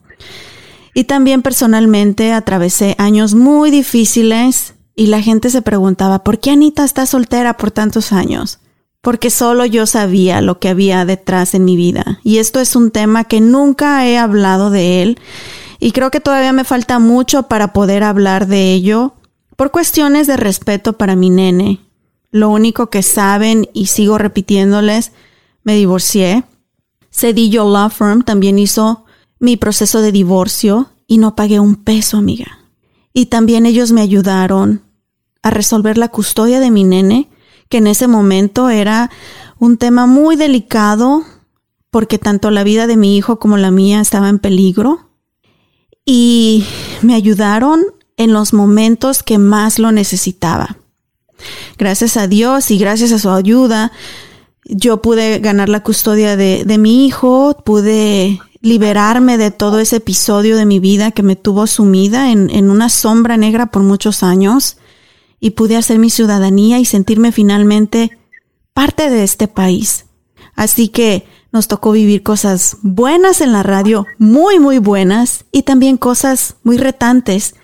[0.92, 6.85] Y también personalmente atravesé años muy difíciles y la gente se preguntaba, ¿por qué Anita
[6.85, 8.61] está soltera por tantos años?
[9.01, 12.20] Porque solo yo sabía lo que había detrás en mi vida.
[12.23, 15.18] Y esto es un tema que nunca he hablado de él
[15.81, 19.14] y creo que todavía me falta mucho para poder hablar de ello
[19.57, 21.81] por cuestiones de respeto para mi nene,
[22.31, 25.12] lo único que saben y sigo repitiéndoles,
[25.62, 26.45] me divorcié.
[27.11, 29.05] Cedillo Law Firm también hizo
[29.38, 32.59] mi proceso de divorcio y no pagué un peso, amiga.
[33.12, 34.83] Y también ellos me ayudaron
[35.43, 37.29] a resolver la custodia de mi nene,
[37.69, 39.11] que en ese momento era
[39.59, 41.23] un tema muy delicado
[41.90, 45.11] porque tanto la vida de mi hijo como la mía estaba en peligro.
[46.05, 46.64] Y
[47.03, 47.85] me ayudaron
[48.16, 50.79] en los momentos que más lo necesitaba.
[51.79, 53.92] Gracias a Dios y gracias a su ayuda,
[54.64, 60.64] yo pude ganar la custodia de, mi hijo, pude liberarme de todo ese episodio de
[60.64, 64.79] mi vida que me tuvo sumida en, en una sombra negra por muchos años
[65.38, 68.16] y pude hacer mi ciudadanía y sentirme finalmente
[68.72, 70.07] parte de este país.
[70.55, 75.98] Así que nos tocó vivir cosas buenas en la radio, muy, muy buenas, y también
[75.98, 77.55] cosas muy retantes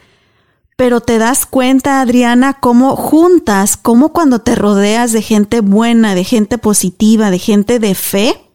[0.80, 6.24] pero te das cuenta, Adriana, cómo juntas, cómo cuando te rodeas de gente buena, de
[6.24, 8.50] gente positiva, de gente de fe,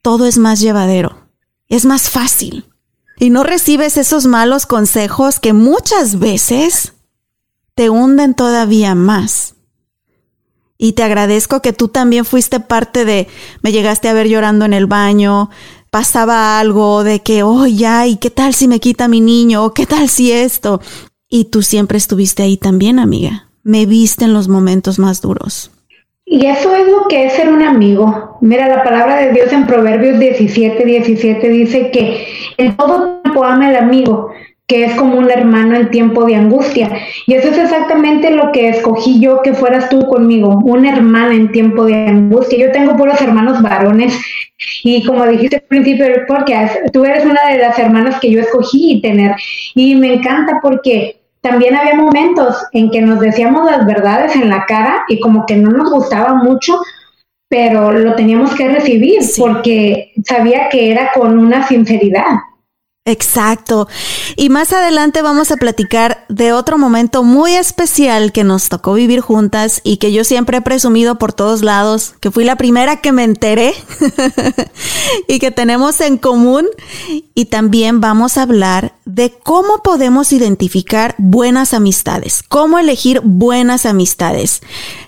[0.00, 1.26] todo es más llevadero,
[1.66, 2.70] es más fácil.
[3.18, 6.92] Y no recibes esos malos consejos que muchas veces
[7.74, 9.56] te hunden todavía más.
[10.78, 13.26] Y te agradezco que tú también fuiste parte de,
[13.60, 15.50] me llegaste a ver llorando en el baño,
[15.90, 19.64] pasaba algo de que, oh, ya, ¿y qué tal si me quita mi niño?
[19.64, 20.80] ¿O qué tal si esto?
[21.36, 23.48] Y tú siempre estuviste ahí también, amiga.
[23.64, 25.68] Me viste en los momentos más duros.
[26.24, 28.38] Y eso es lo que es ser un amigo.
[28.40, 32.24] Mira, la palabra de Dios en Proverbios 17, 17 dice que
[32.56, 34.30] en todo tiempo ama el amigo,
[34.68, 36.88] que es como un hermano en tiempo de angustia.
[37.26, 41.50] Y eso es exactamente lo que escogí yo que fueras tú conmigo, un hermano en
[41.50, 42.64] tiempo de angustia.
[42.64, 44.16] Yo tengo puros hermanos varones
[44.84, 48.38] y como dijiste al principio del podcast, tú eres una de las hermanas que yo
[48.38, 49.34] escogí tener.
[49.74, 54.64] Y me encanta porque también había momentos en que nos decíamos las verdades en la
[54.64, 56.80] cara y como que no nos gustaba mucho,
[57.50, 62.30] pero lo teníamos que recibir porque sabía que era con una sinceridad.
[63.06, 63.86] Exacto.
[64.34, 69.20] Y más adelante vamos a platicar de otro momento muy especial que nos tocó vivir
[69.20, 73.12] juntas y que yo siempre he presumido por todos lados, que fui la primera que
[73.12, 73.74] me enteré
[75.28, 76.64] y que tenemos en común.
[77.34, 84.62] Y también vamos a hablar de cómo podemos identificar buenas amistades, cómo elegir buenas amistades.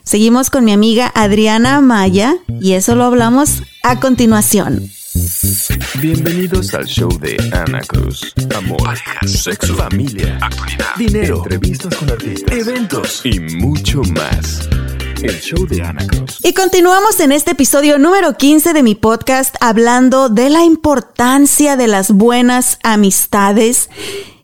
[0.05, 4.91] Seguimos con mi amiga Adriana Maya y eso lo hablamos a continuación.
[6.01, 8.35] Bienvenidos al show de Ana Cruz.
[8.55, 14.69] Amor, parejas, sexo, familia, actualidad, dinero, entrevistas con artistas, eventos y mucho más.
[15.23, 16.39] El show de Ana Cruz.
[16.45, 21.87] Y continuamos en este episodio número 15 de mi podcast hablando de la importancia de
[21.87, 23.89] las buenas amistades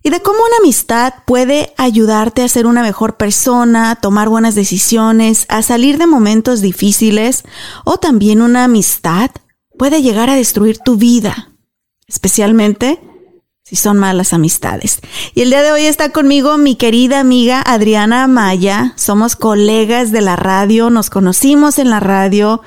[0.03, 4.55] y de cómo una amistad puede ayudarte a ser una mejor persona, a tomar buenas
[4.55, 7.45] decisiones, a salir de momentos difíciles
[7.85, 9.31] o también una amistad
[9.83, 11.51] puede llegar a destruir tu vida,
[12.07, 13.01] especialmente
[13.65, 15.01] si son malas amistades.
[15.35, 18.93] Y el día de hoy está conmigo mi querida amiga Adriana Maya.
[18.95, 22.63] Somos colegas de la radio, nos conocimos en la radio,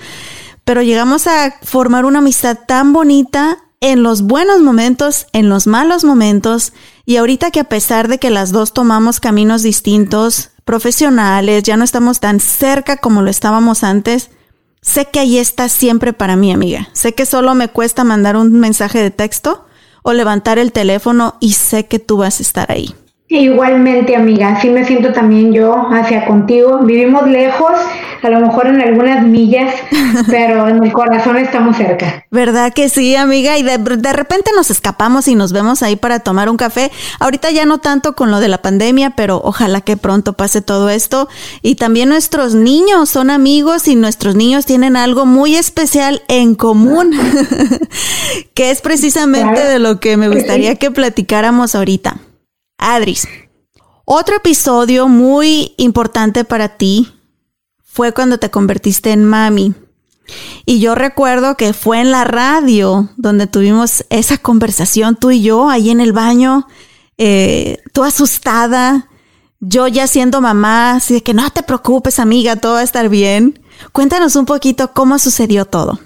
[0.65, 6.03] pero llegamos a formar una amistad tan bonita en los buenos momentos, en los malos
[6.03, 6.73] momentos,
[7.05, 11.85] y ahorita que a pesar de que las dos tomamos caminos distintos, profesionales, ya no
[11.85, 14.31] estamos tan cerca como lo estábamos antes,
[14.85, 16.89] Sé que ahí estás siempre para mí, amiga.
[16.93, 19.65] Sé que solo me cuesta mandar un mensaje de texto
[20.03, 22.93] o levantar el teléfono y sé que tú vas a estar ahí.
[23.27, 26.81] Igualmente, amiga, así me siento también yo hacia contigo.
[26.83, 27.71] Vivimos lejos,
[28.21, 29.73] a lo mejor en algunas millas,
[30.29, 32.23] pero en el corazón estamos cerca.
[32.29, 33.57] ¿Verdad que sí, amiga?
[33.57, 36.91] Y de, de, repente nos escapamos y nos vemos ahí para tomar un café.
[37.19, 40.91] Ahorita ya no tanto con lo de la pandemia, pero ojalá que pronto pase todo
[40.91, 41.27] esto.
[41.63, 47.11] Y también nuestros niños son amigos y nuestros niños tienen algo muy especial en común,
[48.53, 52.17] que es precisamente de lo que me gustaría que platicáramos ahorita.
[52.87, 53.27] Adris,
[54.05, 57.11] otro episodio muy importante para ti
[57.83, 59.73] fue cuando te convertiste en mami.
[60.67, 65.67] Y yo recuerdo que fue en la radio donde tuvimos esa conversación tú y yo
[65.67, 66.67] ahí en el baño,
[67.17, 69.09] eh, tú asustada,
[69.59, 73.09] yo ya siendo mamá, así de que no te preocupes amiga, todo va a estar
[73.09, 73.65] bien.
[73.93, 75.99] Cuéntanos un poquito cómo sucedió todo.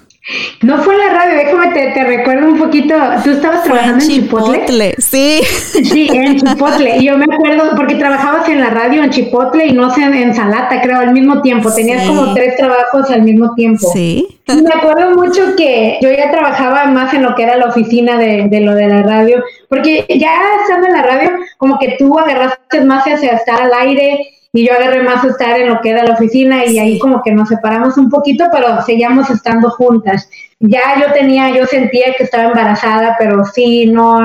[0.62, 2.94] No fue en la radio, déjame te, te recuerdo un poquito.
[3.24, 4.94] Tú estabas trabajando en Chipotle.
[4.98, 5.40] Sí.
[5.82, 6.98] Sí, en Chipotle.
[6.98, 10.34] Y yo me acuerdo, porque trabajabas en la radio en Chipotle y no sé, en
[10.34, 11.72] Salata, creo, al mismo tiempo.
[11.72, 13.90] Tenías como tres trabajos al mismo tiempo.
[13.92, 14.40] Sí.
[14.46, 18.18] Y me acuerdo mucho que yo ya trabajaba más en lo que era la oficina
[18.18, 22.18] de, de lo de la radio, porque ya estando en la radio, como que tú
[22.18, 24.18] agarraste más hacia estar al aire
[24.52, 27.32] y yo agarré más estar en lo que era la oficina y ahí como que
[27.32, 30.28] nos separamos un poquito, pero seguíamos estando juntas.
[30.58, 34.18] Ya yo tenía, yo sentía que estaba embarazada, pero sí, no.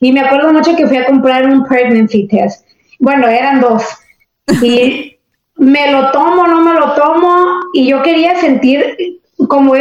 [0.00, 2.66] Y me acuerdo mucho que fui a comprar un pregnancy test.
[3.00, 3.82] Bueno, eran dos.
[4.62, 5.18] Y
[5.56, 9.74] me lo tomo, no me lo tomo, y yo quería sentir como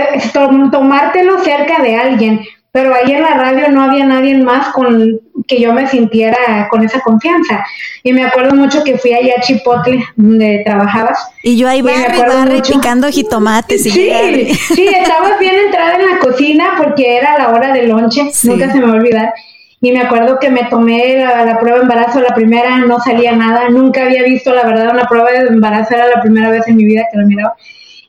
[0.72, 2.42] tomártelo cerca de alguien,
[2.74, 6.84] pero ahí en la radio no había nadie más con que yo me sintiera con
[6.84, 7.64] esa confianza.
[8.02, 11.20] Y me acuerdo mucho que fui allá a Chipotle, donde trabajabas.
[11.44, 13.86] Y yo ahí barre, barre, picando jitomates.
[13.86, 18.32] Y sí, sí, estaba bien entrada en la cocina porque era la hora del lonche,
[18.42, 19.34] nunca se me va a olvidar.
[19.80, 23.34] Y me acuerdo que me tomé la, la, prueba de embarazo, la primera no salía
[23.34, 26.78] nada, nunca había visto, la verdad, una prueba de embarazo, era la primera vez en
[26.78, 27.56] mi vida que la miraba.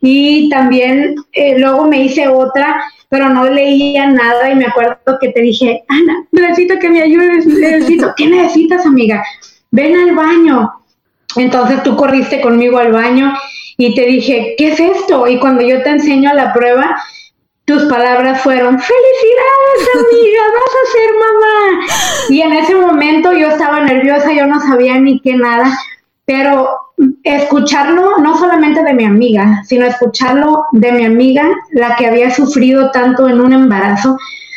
[0.07, 5.29] Y también eh, luego me hice otra pero no leía nada y me acuerdo que
[5.29, 9.23] te dije, Ana, necesito que me ayudes, necesito, ¿qué necesitas, amiga?
[9.71, 10.73] Ven al baño.
[11.37, 13.33] Entonces tú corriste conmigo al baño
[13.77, 15.29] y te dije, ¿qué es esto?
[15.29, 17.01] Y cuando yo te enseño la prueba,
[17.65, 21.87] tus palabras fueron, felicidades amiga, vas a ser mamá.
[22.31, 25.73] Y en ese momento yo estaba nerviosa, yo no sabía ni qué nada,
[26.25, 26.69] pero
[27.23, 32.91] escucharlo no solamente de mi amiga, sino escucharlo de mi amiga, la que había sufrido
[32.91, 34.17] tanto en un embarazo,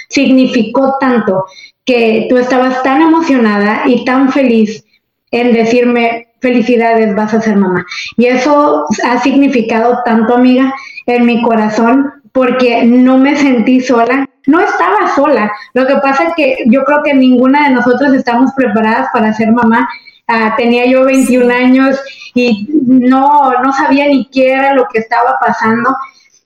[0.10, 1.45] significó tanto
[1.86, 4.84] que tú estabas tan emocionada y tan feliz
[5.32, 7.86] en decirme felicidades, vas a ser mamá.
[8.17, 10.73] Y eso ha significado tanto, amiga,
[11.06, 14.30] en mi corazón, porque no me sentí sola.
[14.45, 15.52] No estaba sola.
[15.73, 19.52] Lo que pasa es que yo creo que ninguna de nosotros estamos preparadas para ser
[19.52, 19.88] mamá
[20.30, 21.97] Uh, tenía yo 21 años
[22.38, 25.95] y no, no sabía ni qué era lo que estaba pasando.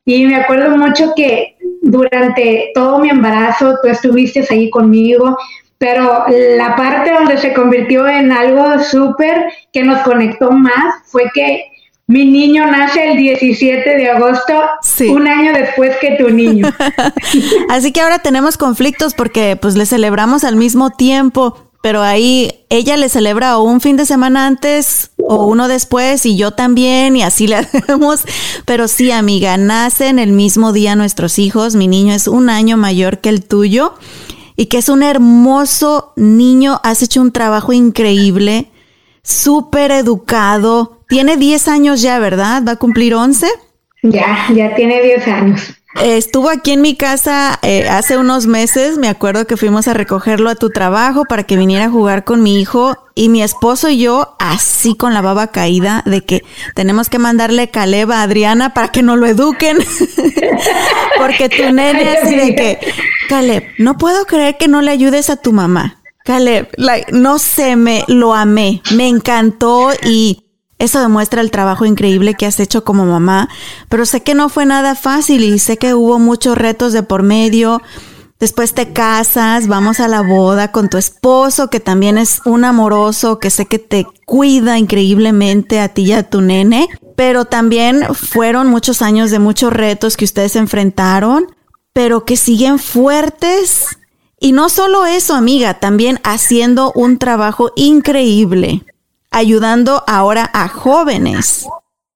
[0.06, 5.38] Y me acuerdo mucho que durante todo mi embarazo tú estuviste ahí conmigo,
[5.78, 11.66] pero la parte donde se convirtió en algo súper que nos conectó más fue que
[12.12, 14.62] mi niño nace el 17 de agosto,
[15.10, 16.68] un año después que tu niño.
[17.70, 22.96] Así que ahora tenemos conflictos porque pues le celebramos al mismo tiempo, pero ahí ella
[22.96, 27.24] le celebra o un fin de semana antes o uno después y yo también y
[27.24, 28.22] así le hacemos.
[28.66, 31.76] Pero sí, amiga, nacen el mismo día nuestros hijos.
[31.76, 33.94] Mi niño es un año mayor que el tuyo
[34.56, 36.80] y que es un hermoso niño.
[36.84, 38.70] Has hecho un trabajo increíble,
[39.24, 41.00] súper educado.
[41.08, 42.64] Tiene 10 años ya, ¿verdad?
[42.66, 43.48] ¿Va a cumplir 11?
[44.04, 45.62] Ya, ya tiene 10 años.
[45.96, 50.50] Estuvo aquí en mi casa eh, hace unos meses, me acuerdo que fuimos a recogerlo
[50.50, 54.00] a tu trabajo para que viniera a jugar con mi hijo y mi esposo y
[54.00, 56.44] yo así con la baba caída de que
[56.76, 59.78] tenemos que mandarle Caleb a Adriana para que no lo eduquen.
[61.18, 62.80] Porque tu nene así de que,
[63.28, 66.00] Caleb, no puedo creer que no le ayudes a tu mamá.
[66.24, 66.70] Caleb,
[67.12, 70.46] no sé, me lo amé, me encantó y
[70.82, 73.50] eso demuestra el trabajo increíble que has hecho como mamá,
[73.88, 77.22] pero sé que no fue nada fácil y sé que hubo muchos retos de por
[77.22, 77.84] medio.
[78.40, 83.38] Después te casas, vamos a la boda con tu esposo, que también es un amoroso,
[83.38, 88.66] que sé que te cuida increíblemente a ti y a tu nene, pero también fueron
[88.66, 91.46] muchos años de muchos retos que ustedes enfrentaron,
[91.94, 93.86] pero que siguen fuertes.
[94.40, 98.84] Y no solo eso, amiga, también haciendo un trabajo increíble
[99.32, 101.66] ayudando ahora a jóvenes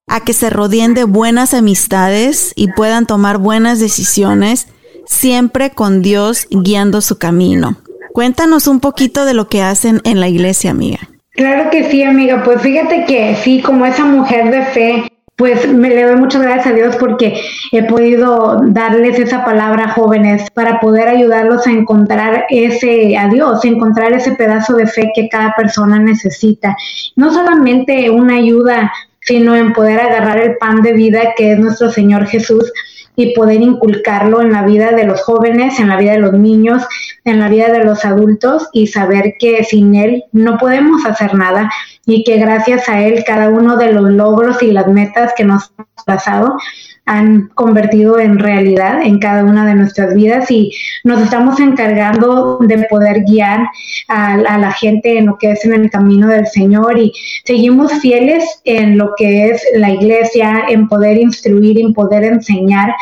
[0.06, 4.68] a que se rodeen de buenas amistades y puedan tomar buenas decisiones,
[5.06, 7.76] siempre con Dios guiando su camino.
[8.12, 11.00] Cuéntanos un poquito de lo que hacen en la iglesia, amiga.
[11.32, 12.42] Claro que sí, amiga.
[12.44, 16.66] Pues fíjate que sí, como esa mujer de fe pues me le doy muchas gracias
[16.66, 22.46] a Dios porque he podido darles esa palabra a jóvenes para poder ayudarlos a encontrar
[22.48, 26.74] ese a Dios, encontrar ese pedazo de fe que cada persona necesita.
[27.16, 31.90] No solamente una ayuda, sino en poder agarrar el pan de vida que es nuestro
[31.90, 32.72] Señor Jesús
[33.16, 36.82] y poder inculcarlo en la vida de los jóvenes, en la vida de los niños,
[37.24, 41.70] en la vida de los adultos y saber que sin Él no podemos hacer nada
[42.04, 45.72] y que gracias a Él cada uno de los logros y las metas que nos
[45.76, 46.56] hemos trazado
[47.06, 50.72] han convertido en realidad en cada una de nuestras vidas y
[51.04, 53.68] nos estamos encargando de poder guiar
[54.08, 57.12] a, la gente en lo que es en el camino del Señor y
[57.44, 62.92] seguimos fieles en lo que es la iglesia, en poder instruir, en poder enseñar.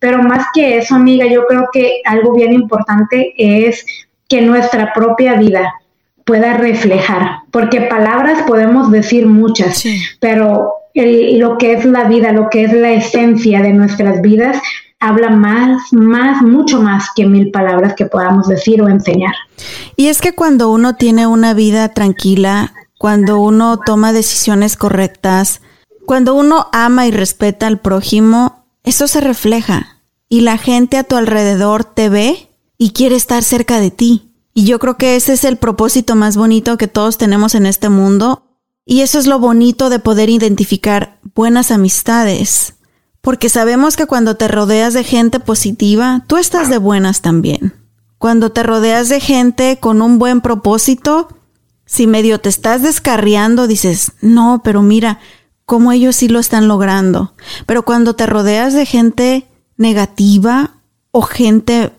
[0.00, 3.86] Pero más que eso, amiga, yo creo que algo bien importante es
[4.28, 5.72] que nuestra propia vida
[6.24, 9.84] pueda reflejar, porque palabras podemos decir muchas,
[10.18, 14.60] pero lo que es la vida, lo que es la esencia de nuestras vidas,
[15.00, 19.34] habla más, más, mucho más que mil palabras que podamos decir o enseñar.
[19.96, 25.60] Y es que cuando uno tiene una vida tranquila, cuando uno toma decisiones correctas,
[26.06, 31.16] cuando uno ama y respeta al prójimo, eso se refleja y la gente a tu
[31.16, 34.30] alrededor te ve y quiere estar cerca de ti.
[34.54, 37.88] Y yo creo que ese es el propósito más bonito que todos tenemos en este
[37.88, 38.42] mundo.
[38.84, 42.74] Y eso es lo bonito de poder identificar buenas amistades.
[43.20, 47.74] Porque sabemos que cuando te rodeas de gente positiva, tú estás de buenas también.
[48.18, 51.28] Cuando te rodeas de gente con un buen propósito,
[51.86, 55.20] si medio te estás descarriando, dices, no, pero mira,
[55.66, 57.34] cómo ellos sí lo están logrando.
[57.66, 60.74] Pero cuando te rodeas de gente negativa
[61.12, 61.92] o gente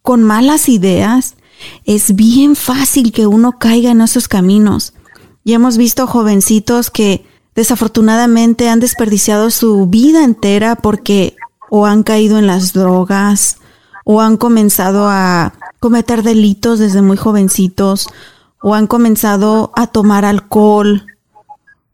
[0.00, 1.36] con malas ideas,
[1.84, 4.93] es bien fácil que uno caiga en esos caminos.
[5.44, 11.36] Y hemos visto jovencitos que desafortunadamente han desperdiciado su vida entera porque
[11.70, 13.58] o han caído en las drogas
[14.04, 18.08] o han comenzado a cometer delitos desde muy jovencitos
[18.62, 21.06] o han comenzado a tomar alcohol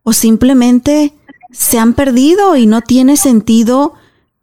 [0.03, 1.15] o simplemente
[1.51, 3.95] se han perdido y no tiene sentido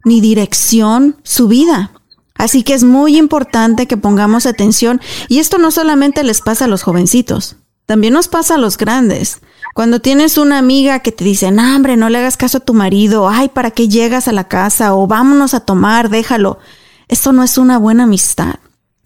[0.04, 1.92] ni dirección su vida.
[2.36, 6.68] Así que es muy importante que pongamos atención y esto no solamente les pasa a
[6.68, 7.56] los jovencitos,
[7.88, 9.40] también nos pasa a los grandes.
[9.74, 12.74] Cuando tienes una amiga que te dice, no, hombre, no le hagas caso a tu
[12.74, 14.94] marido, ay, ¿para qué llegas a la casa?
[14.94, 16.60] O vámonos a tomar, déjalo.
[17.08, 18.56] Esto no es una buena amistad.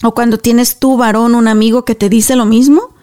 [0.03, 2.95] O cuando tienes tú, varón, un amigo que te dice lo mismo,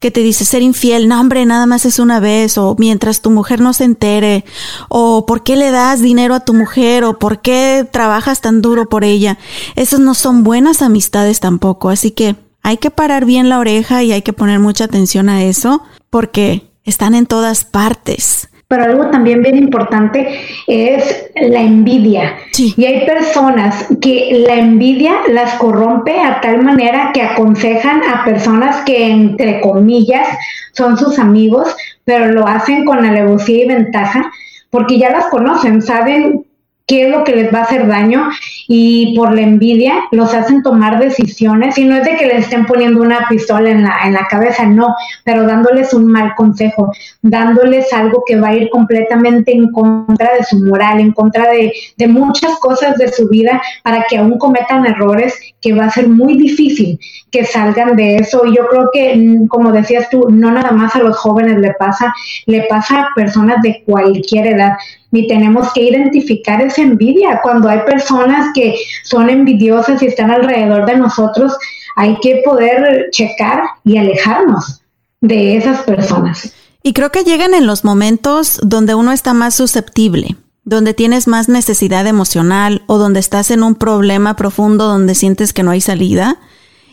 [0.00, 3.30] que te dice ser infiel, no hombre, nada más es una vez, o mientras tu
[3.30, 4.46] mujer no se entere,
[4.88, 8.88] o por qué le das dinero a tu mujer, o por qué trabajas tan duro
[8.88, 9.36] por ella.
[9.74, 14.10] Esas no son buenas amistades tampoco, así que hay que parar bien la oreja y
[14.10, 19.42] hay que poner mucha atención a eso, porque están en todas partes pero algo también
[19.42, 22.34] bien importante es la envidia.
[22.58, 28.78] Y hay personas que la envidia las corrompe a tal manera que aconsejan a personas
[28.84, 30.26] que, entre comillas,
[30.72, 34.32] son sus amigos, pero lo hacen con alevosía y ventaja
[34.70, 36.45] porque ya las conocen, saben
[36.86, 38.28] qué es lo que les va a hacer daño
[38.68, 42.64] y por la envidia los hacen tomar decisiones y no es de que les estén
[42.64, 47.92] poniendo una pistola en la, en la cabeza, no, pero dándoles un mal consejo, dándoles
[47.92, 52.06] algo que va a ir completamente en contra de su moral, en contra de, de
[52.06, 56.38] muchas cosas de su vida para que aún cometan errores que va a ser muy
[56.38, 57.00] difícil
[57.32, 58.46] que salgan de eso.
[58.46, 61.74] Y yo creo que, mm, como decías tú, no nada más a los jóvenes le
[61.74, 62.14] pasa,
[62.46, 64.76] le pasa a personas de cualquier edad
[65.16, 67.40] y tenemos que identificar esa envidia.
[67.42, 71.56] Cuando hay personas que son envidiosas y están alrededor de nosotros,
[71.96, 74.82] hay que poder checar y alejarnos
[75.20, 76.52] de esas personas.
[76.82, 81.48] Y creo que llegan en los momentos donde uno está más susceptible, donde tienes más
[81.48, 86.38] necesidad emocional o donde estás en un problema profundo donde sientes que no hay salida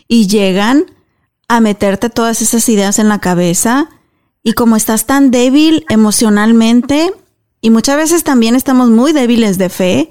[0.08, 0.86] y llegan
[1.48, 3.88] a meterte todas esas ideas en la cabeza
[4.42, 7.12] y como estás tan débil emocionalmente,
[7.64, 10.10] y muchas veces también estamos muy débiles de fe,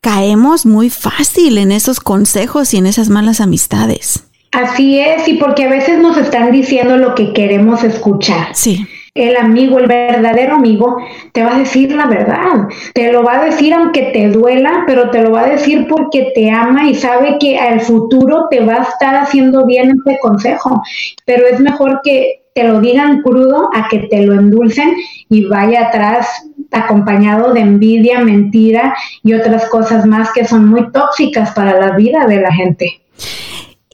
[0.00, 4.24] caemos muy fácil en esos consejos y en esas malas amistades.
[4.50, 8.48] Así es, y porque a veces nos están diciendo lo que queremos escuchar.
[8.54, 8.86] Sí.
[9.14, 10.96] El amigo, el verdadero amigo,
[11.32, 12.66] te va a decir la verdad.
[12.94, 16.32] Te lo va a decir aunque te duela, pero te lo va a decir porque
[16.34, 20.82] te ama y sabe que al futuro te va a estar haciendo bien ese consejo.
[21.26, 24.94] Pero es mejor que te lo digan crudo a que te lo endulcen
[25.28, 26.26] y vaya atrás
[26.72, 32.26] acompañado de envidia, mentira y otras cosas más que son muy tóxicas para la vida
[32.26, 33.02] de la gente.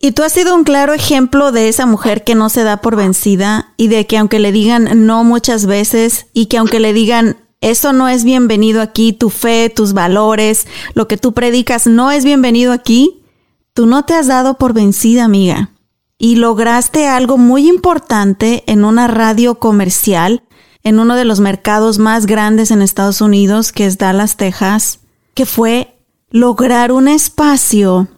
[0.01, 2.97] Y tú has sido un claro ejemplo de esa mujer que no se da por
[2.97, 7.37] vencida y de que aunque le digan no muchas veces y que aunque le digan
[7.61, 12.25] eso no es bienvenido aquí, tu fe, tus valores, lo que tú predicas no es
[12.25, 13.23] bienvenido aquí,
[13.73, 15.71] tú no te has dado por vencida, amiga.
[16.19, 20.43] Y lograste algo muy importante en una radio comercial
[20.85, 25.01] en uno de los mercados más grandes en Estados Unidos, que es Dallas, Texas,
[25.35, 25.95] que fue
[26.31, 28.09] lograr un espacio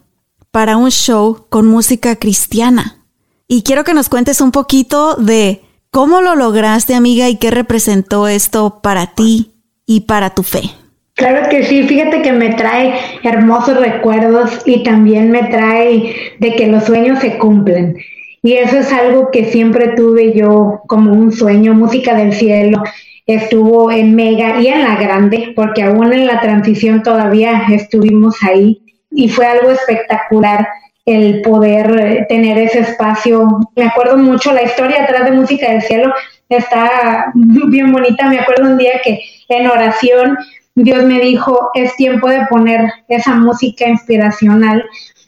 [0.51, 3.03] para un show con música cristiana.
[3.47, 5.61] Y quiero que nos cuentes un poquito de
[5.91, 9.51] cómo lo lograste, amiga, y qué representó esto para ti
[9.85, 10.71] y para tu fe.
[11.13, 16.67] Claro que sí, fíjate que me trae hermosos recuerdos y también me trae de que
[16.67, 17.97] los sueños se cumplen.
[18.45, 22.83] Y eso es algo que siempre tuve yo como un sueño, música del cielo.
[23.25, 28.83] Estuvo en Mega y en la Grande, porque aún en la transición todavía estuvimos ahí.
[29.09, 30.67] Y fue algo espectacular
[31.05, 33.47] el poder eh, tener ese espacio.
[33.75, 36.13] Me acuerdo mucho la historia atrás de Música del Cielo,
[36.47, 38.29] está bien bonita.
[38.29, 40.37] Me acuerdo un día que en oración
[40.75, 44.85] Dios me dijo, es tiempo de poner esa música inspiracional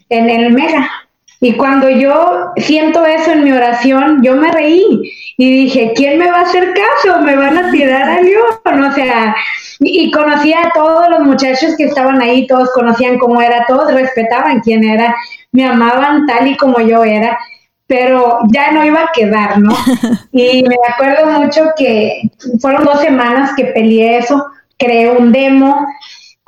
[0.07, 1.06] en el Mega.
[1.39, 6.31] Y cuando yo siento eso en mi oración, yo me reí y dije, ¿quién me
[6.31, 7.21] va a hacer caso?
[7.21, 8.83] ¿Me van a tirar a León?
[8.83, 9.35] O sea,
[9.79, 14.61] y, conocía a todos los muchachos que estaban ahí, todos conocían cómo era, todos respetaban
[14.61, 15.15] quién era,
[15.51, 17.37] me amaban tal y como yo era,
[17.85, 19.75] pero ya no iba a quedar, ¿no?
[20.31, 22.21] Y me acuerdo mucho que
[22.59, 24.43] fueron dos semanas que peleé eso,
[24.77, 25.85] creé un demo,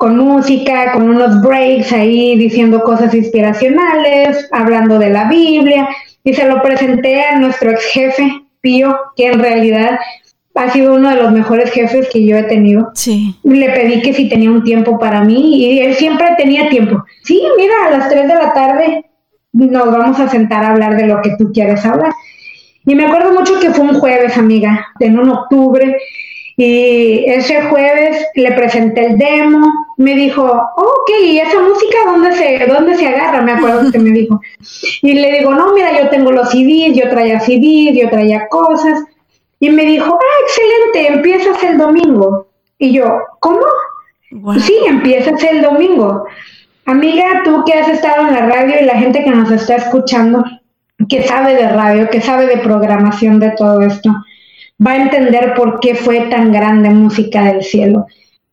[0.00, 5.90] con música, con unos breaks ahí diciendo cosas inspiracionales, hablando de la Biblia,
[6.24, 8.32] y se lo presenté a nuestro ex jefe,
[8.62, 9.98] Pío, que en realidad
[10.54, 12.90] ha sido uno de los mejores jefes que yo he tenido.
[12.94, 13.36] Sí.
[13.44, 17.04] Le pedí que si tenía un tiempo para mí y él siempre tenía tiempo.
[17.22, 19.04] Sí, mira, a las 3 de la tarde
[19.52, 22.12] nos vamos a sentar a hablar de lo que tú quieres hablar.
[22.86, 25.94] Y me acuerdo mucho que fue un jueves, amiga, en un octubre,
[26.62, 32.66] y ese jueves le presenté el demo, me dijo, ok, ¿y esa música dónde se,
[32.66, 33.40] dónde se agarra?
[33.40, 34.38] Me acuerdo que me dijo.
[35.00, 39.02] Y le digo, no, mira, yo tengo los CDs, yo traía CDs, yo traía cosas.
[39.58, 42.48] Y me dijo, ah, excelente, empiezas el domingo.
[42.76, 43.64] Y yo, ¿cómo?
[44.58, 46.26] Sí, empiezas el domingo.
[46.84, 50.44] Amiga, tú que has estado en la radio y la gente que nos está escuchando,
[51.08, 54.10] que sabe de radio, que sabe de programación de todo esto,
[54.84, 58.06] va a entender por qué fue tan grande Música del Cielo.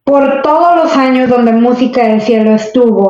[0.04, 3.10] Por todos los años donde Música del Cielo estuvo,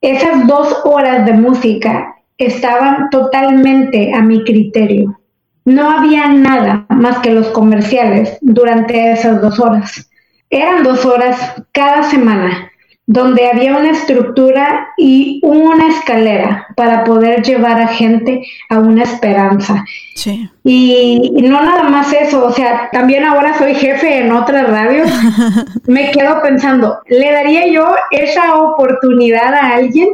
[0.00, 5.20] esas dos horas de música estaban totalmente a mi criterio.
[5.64, 10.10] No había nada más que los comerciales durante esas dos horas.
[10.50, 12.71] Eran dos horas cada semana
[13.06, 19.84] donde había una estructura y una escalera para poder llevar a gente a una esperanza.
[20.14, 20.48] Sí.
[20.64, 25.04] Y, no nada más eso, o sea, también ahora soy jefe en otra radio.
[25.86, 30.08] Me quedo pensando, ¿le daría yo esa oportunidad a alguien?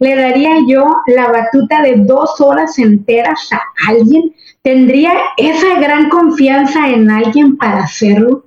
[0.00, 4.34] ¿Le daría yo la batuta de dos horas enteras a alguien?
[4.60, 8.44] ¿Tendría esa gran confianza en alguien para hacerlo?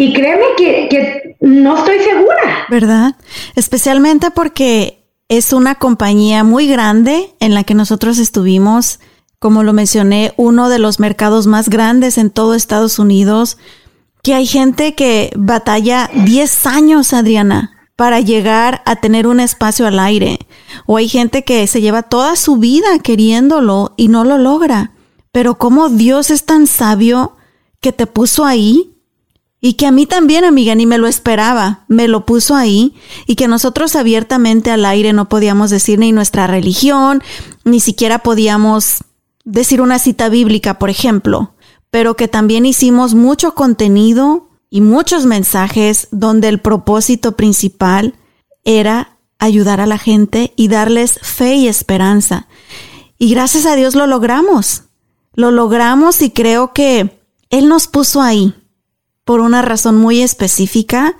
[0.00, 2.66] Y créeme que, no estoy segura.
[2.70, 3.16] ¿Verdad?
[3.54, 8.98] Especialmente porque es una compañía muy grande en la que nosotros estuvimos,
[9.38, 13.58] como lo mencioné, uno de los mercados más grandes en todo Estados Unidos,
[14.22, 19.98] que hay gente que batalla 10 años, Adriana, para llegar a tener un espacio al
[19.98, 20.38] aire.
[20.86, 24.92] O hay gente que se lleva toda su vida queriéndolo y no lo logra.
[25.30, 27.36] Pero como Dios es tan sabio
[27.82, 28.96] que te puso ahí
[29.60, 32.94] y que a mí también, amiga, ni me lo esperaba, me lo puso ahí
[33.26, 37.22] y que nosotros abiertamente al aire no podíamos decir ni nuestra religión,
[37.64, 39.04] ni siquiera podíamos
[39.44, 41.54] decir una cita bíblica, por ejemplo,
[41.90, 48.14] pero que también hicimos mucho contenido y muchos mensajes donde el propósito principal
[48.64, 52.46] era ayudar a la gente y darles fe y esperanza.
[53.18, 54.84] Y gracias a Dios lo logramos.
[55.34, 58.54] Lo logramos y creo que Él nos puso ahí
[59.30, 61.14] por una razón muy específica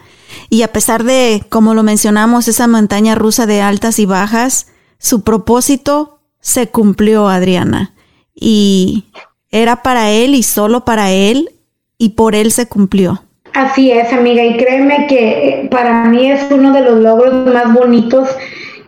[0.48, 4.66] y a pesar de, como lo mencionamos, esa montaña rusa de altas y bajas,
[4.98, 7.94] su propósito se cumplió, Adriana.
[8.34, 9.04] Y
[9.52, 11.50] era para Él y solo para Él
[11.98, 13.22] y por Él se cumplió.
[13.54, 17.72] Así es, amiga, y créeme que eh, para mí es uno de los logros más
[17.72, 18.28] bonitos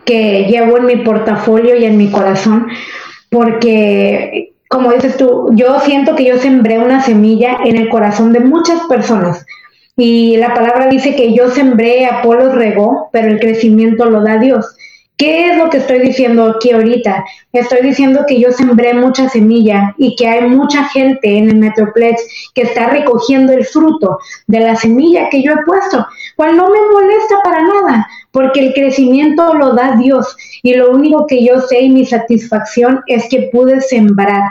[0.03, 2.67] que llevo en mi portafolio y en mi corazón,
[3.29, 8.39] porque como dices tú, yo siento que yo sembré una semilla en el corazón de
[8.39, 9.45] muchas personas.
[9.95, 14.65] Y la palabra dice que yo sembré, Apolo regó, pero el crecimiento lo da Dios.
[15.15, 17.23] ¿Qué es lo que estoy diciendo aquí ahorita?
[17.51, 22.51] Estoy diciendo que yo sembré mucha semilla y que hay mucha gente en el Metroplex
[22.55, 24.17] que está recogiendo el fruto
[24.47, 26.03] de la semilla que yo he puesto,
[26.35, 31.27] cual no me molesta para nada, porque el crecimiento lo da Dios y lo único
[31.27, 34.41] que yo sé y mi satisfacción es que pude sembrar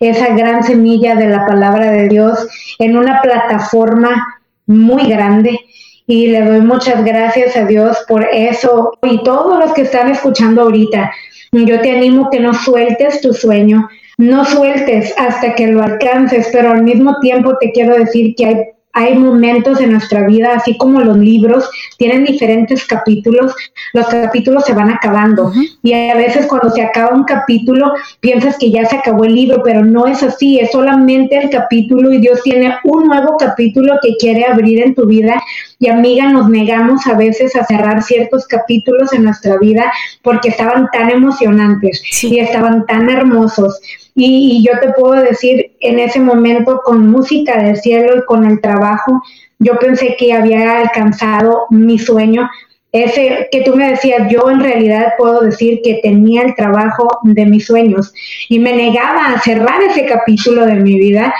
[0.00, 2.46] esa gran semilla de la palabra de Dios
[2.78, 5.58] en una plataforma muy grande
[6.06, 10.62] y le doy muchas gracias a Dios por eso y todos los que están escuchando
[10.62, 11.10] ahorita.
[11.52, 13.88] Yo te animo que no sueltes tu sueño,
[14.18, 18.56] no sueltes hasta que lo alcances, pero al mismo tiempo te quiero decir que hay
[18.96, 21.68] hay momentos en nuestra vida, así como los libros
[21.98, 23.54] tienen diferentes capítulos,
[23.92, 25.52] los capítulos se van acabando.
[25.82, 29.60] Y a veces cuando se acaba un capítulo, piensas que ya se acabó el libro,
[29.62, 34.16] pero no es así, es solamente el capítulo y Dios tiene un nuevo capítulo que
[34.16, 35.42] quiere abrir en tu vida.
[35.78, 39.92] Y amiga, nos negamos a veces a cerrar ciertos capítulos en nuestra vida
[40.22, 43.78] porque estaban tan emocionantes y estaban tan hermosos.
[44.18, 48.60] Y, yo te puedo decir, en ese momento con música del cielo y con el
[48.62, 49.22] trabajo,
[49.58, 52.48] yo pensé que había alcanzado mi sueño.
[52.92, 57.44] Ese que tú me decías, yo en realidad puedo decir que tenía el trabajo de
[57.44, 58.14] mis sueños
[58.48, 61.34] y me negaba a cerrar ese capítulo de mi vida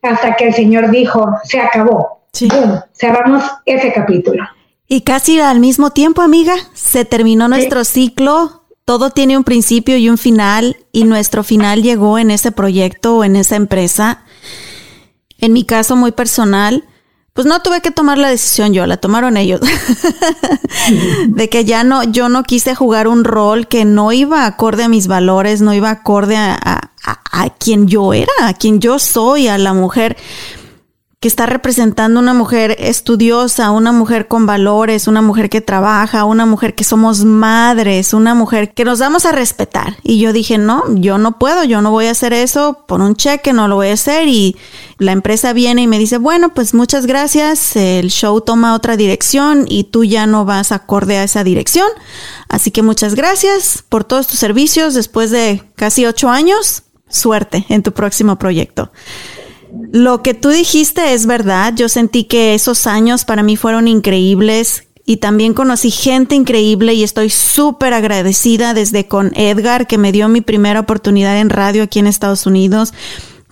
[0.00, 2.22] hasta que el Señor dijo, se acabó.
[2.94, 4.42] cerramos ese capítulo.
[4.88, 10.08] Y casi al mismo tiempo, amiga, se terminó nuestro ciclo todo tiene un principio y
[10.08, 14.24] un final y nuestro final llegó en ese proyecto o en esa empresa.
[15.38, 16.84] En mi caso muy personal,
[17.32, 19.60] pues no tuve que tomar la decisión yo, la tomaron ellos.
[21.28, 24.88] de que ya no, yo no quise jugar un rol que no iba acorde a
[24.88, 29.58] mis valores, no iba acorde a, a quien yo era, a quien yo soy, a
[29.58, 30.16] la mujer
[31.22, 36.46] que está representando una mujer estudiosa, una mujer con valores, una mujer que trabaja, una
[36.46, 39.98] mujer que somos madres, una mujer que nos damos a respetar.
[40.02, 43.14] Y yo dije, no, yo no puedo, yo no voy a hacer eso por un
[43.14, 44.26] cheque, no lo voy a hacer.
[44.26, 44.56] Y
[44.98, 49.66] la empresa viene y me dice, bueno, pues muchas gracias, el show toma otra dirección
[49.68, 51.86] y tú ya no vas acorde a esa dirección.
[52.48, 56.82] Así que muchas gracias por todos tus servicios después de casi ocho años.
[57.08, 58.90] Suerte en tu próximo proyecto.
[59.92, 61.74] Lo que tú dijiste es verdad.
[61.74, 67.02] Yo sentí que esos años para mí fueron increíbles y también conocí gente increíble y
[67.02, 71.98] estoy súper agradecida desde con Edgar que me dio mi primera oportunidad en radio aquí
[71.98, 72.92] en Estados Unidos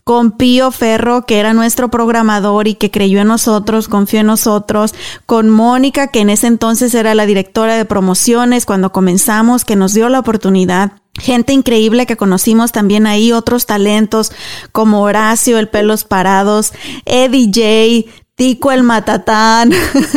[0.05, 4.95] con Pío Ferro, que era nuestro programador y que creyó en nosotros, confió en nosotros,
[5.27, 9.95] con Mónica, que en ese entonces era la directora de promociones cuando comenzamos, que nos
[9.95, 10.93] dio la oportunidad.
[11.19, 14.33] Gente increíble que conocimos también ahí, otros talentos
[14.73, 16.73] como Horacio, el pelos parados,
[17.05, 19.71] Eddie J, Tico el Matatán.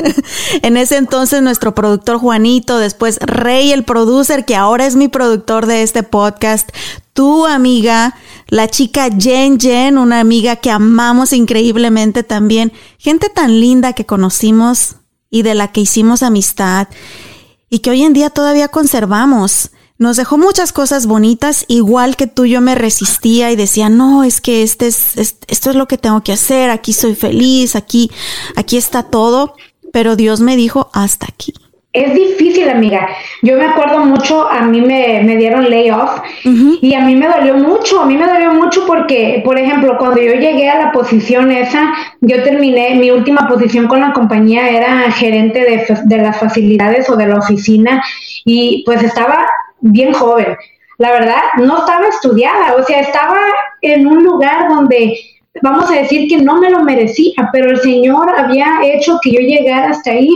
[0.62, 5.66] en ese entonces nuestro productor Juanito, después Rey el producer, que ahora es mi productor
[5.66, 6.70] de este podcast.
[7.12, 8.16] Tu amiga,
[8.48, 12.72] la chica Jen Jen, una amiga que amamos increíblemente también.
[12.98, 14.96] Gente tan linda que conocimos
[15.30, 16.88] y de la que hicimos amistad
[17.70, 22.46] y que hoy en día todavía conservamos nos dejó muchas cosas bonitas, igual que tú
[22.46, 25.18] yo me resistía y decía, no, es que este es,
[25.48, 28.12] esto es lo que tengo que hacer, aquí soy feliz, aquí,
[28.56, 29.56] aquí está todo,
[29.92, 31.54] pero Dios me dijo, hasta aquí.
[31.94, 33.08] Es difícil, amiga.
[33.44, 37.54] Yo me acuerdo mucho, a mí me, me dieron layoff y a mí me dolió
[37.54, 41.52] mucho, a mí me dolió mucho porque, por ejemplo, cuando yo llegué a la posición
[41.52, 47.08] esa, yo terminé, mi última posición con la compañía era gerente de, de las facilidades
[47.12, 48.04] o de la oficina
[48.44, 49.46] y pues estaba
[49.84, 50.58] bien joven.
[50.98, 53.40] La verdad, no estaba estudiada, o sea, estaba
[53.82, 55.18] en un lugar donde
[55.62, 59.40] vamos a decir que no me lo merecía, pero el Señor había hecho que yo
[59.40, 60.30] llegara hasta ahí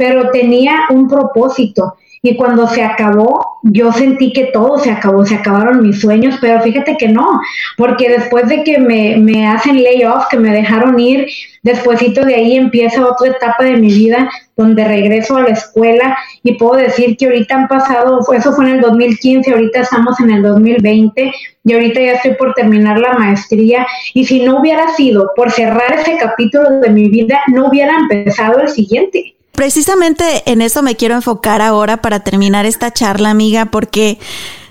[0.00, 1.96] pero tenía un propósito.
[2.22, 6.60] Y cuando se acabó, yo sentí que todo se acabó, se acabaron mis sueños, pero
[6.60, 7.40] fíjate que no,
[7.78, 11.26] porque después de que me, me hacen layoff, que me dejaron ir,
[11.62, 16.54] despuésito de ahí empieza otra etapa de mi vida donde regreso a la escuela y
[16.54, 20.42] puedo decir que ahorita han pasado, eso fue en el 2015, ahorita estamos en el
[20.42, 21.32] 2020
[21.64, 25.94] y ahorita ya estoy por terminar la maestría y si no hubiera sido por cerrar
[25.94, 31.16] ese capítulo de mi vida, no hubiera empezado el siguiente precisamente en eso me quiero
[31.16, 34.18] enfocar ahora para terminar esta charla, amiga, porque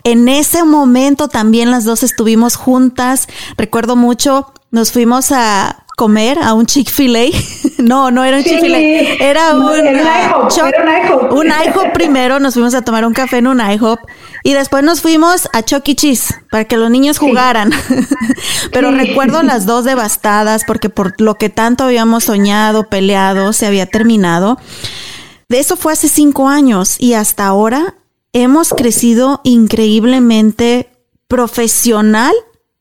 [0.03, 3.27] en ese momento también las dos estuvimos juntas.
[3.55, 7.25] Recuerdo mucho, nos fuimos a comer a un Chick-fil-A.
[7.83, 8.79] no, no era un Chick-fil-A.
[9.23, 11.93] Era un, IHOP, un IHOP.
[11.93, 13.99] primero, nos fuimos a tomar un café en un IHOP
[14.49, 15.95] y después nos fuimos a Chuck E.
[15.95, 17.71] Cheese para que los niños jugaran.
[18.71, 23.85] Pero recuerdo las dos devastadas porque por lo que tanto habíamos soñado, peleado, se había
[23.85, 24.57] terminado.
[25.49, 27.93] De eso fue hace cinco años y hasta ahora
[28.33, 30.89] hemos crecido increíblemente
[31.27, 32.33] profesional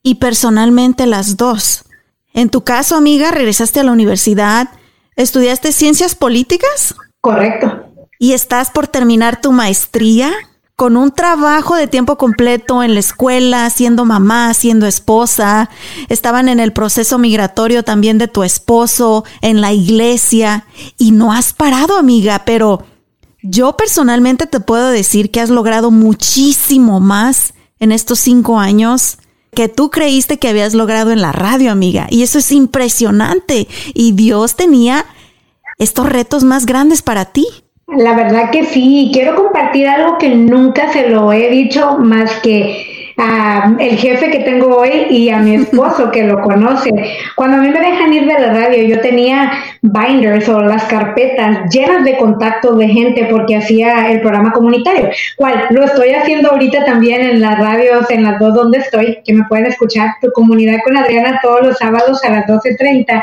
[0.03, 1.85] y personalmente las dos.
[2.33, 4.71] En tu caso, amiga, regresaste a la universidad,
[5.17, 6.95] estudiaste ciencias políticas.
[7.21, 7.85] Correcto.
[8.19, 10.33] Y estás por terminar tu maestría
[10.79, 15.71] con un trabajo de tiempo completo en la escuela, siendo mamá, siendo esposa.
[16.09, 20.67] Estaban en el proceso migratorio también de tu esposo, en la iglesia.
[20.97, 22.85] Y no has parado, amiga, pero
[23.43, 29.19] yo personalmente te puedo decir que has logrado muchísimo más en estos cinco años
[29.57, 32.07] que tú creíste que habías logrado en la radio, amiga.
[32.09, 33.67] Y eso es impresionante.
[33.95, 35.07] Y Dios tenía
[35.79, 37.49] estos retos más grandes para ti.
[37.89, 39.11] La verdad que sí.
[39.13, 44.41] Quiero compartir algo que nunca se lo he dicho más que a el jefe que
[44.41, 46.91] tengo hoy y a mi esposo que lo conoce.
[47.35, 51.71] Cuando a mí me dejan ir de la radio, yo tenía binders o las carpetas
[51.73, 56.85] llenas de contactos de gente porque hacía el programa comunitario, cual lo estoy haciendo ahorita
[56.85, 60.79] también en las radios, en las dos donde estoy, que me pueden escuchar, tu comunidad
[60.85, 63.23] con Adriana todos los sábados a las 12.30.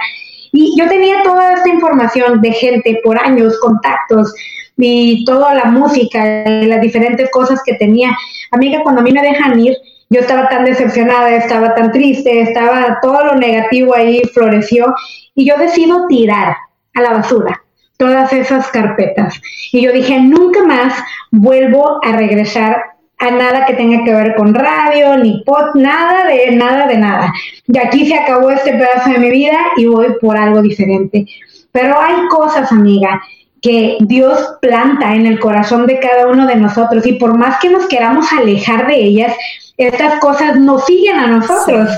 [0.55, 4.33] Y yo tenía toda esta información de gente por años, contactos,
[4.77, 8.15] y toda la música y las diferentes cosas que tenía.
[8.51, 9.75] Amiga, cuando a mí me dejan ir,
[10.09, 14.93] yo estaba tan decepcionada, estaba tan triste, estaba todo lo negativo ahí floreció
[15.33, 16.55] y yo decido tirar
[16.93, 17.61] a la basura
[17.97, 19.39] todas esas carpetas.
[19.71, 20.93] Y yo dije, nunca más
[21.31, 22.81] vuelvo a regresar
[23.18, 27.34] a nada que tenga que ver con radio, ni pot, nada de nada de nada.
[27.68, 31.26] Y aquí se acabó este pedazo de mi vida y voy por algo diferente.
[31.72, 33.22] Pero hay cosas, amiga,
[33.61, 37.70] que Dios planta en el corazón de cada uno de nosotros y por más que
[37.70, 39.36] nos queramos alejar de ellas,
[39.78, 41.89] estas cosas nos siguen a nosotros.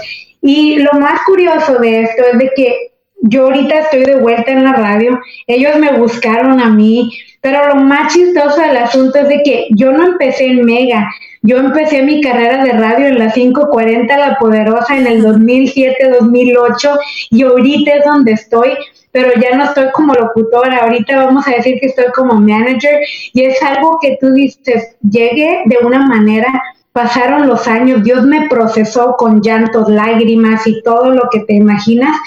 [0.42, 2.92] Y lo más curioso de esto es de que
[3.22, 7.12] yo ahorita estoy de vuelta en la radio, ellos me buscaron a mí,
[7.48, 11.10] pero lo más chistoso del asunto es de que yo no empecé en Mega,
[11.44, 17.00] yo empecé mi carrera de radio en la 540 La Poderosa en el 2007-2008
[17.32, 18.72] y ahorita es donde estoy
[19.14, 23.00] pero ya no estoy como locutora, ahorita vamos a decir que estoy como manager
[23.32, 26.48] y es algo que tú dices, llegue de una manera,
[26.92, 32.18] pasaron los años, Dios me procesó con llantos, lágrimas y todo lo que te imaginas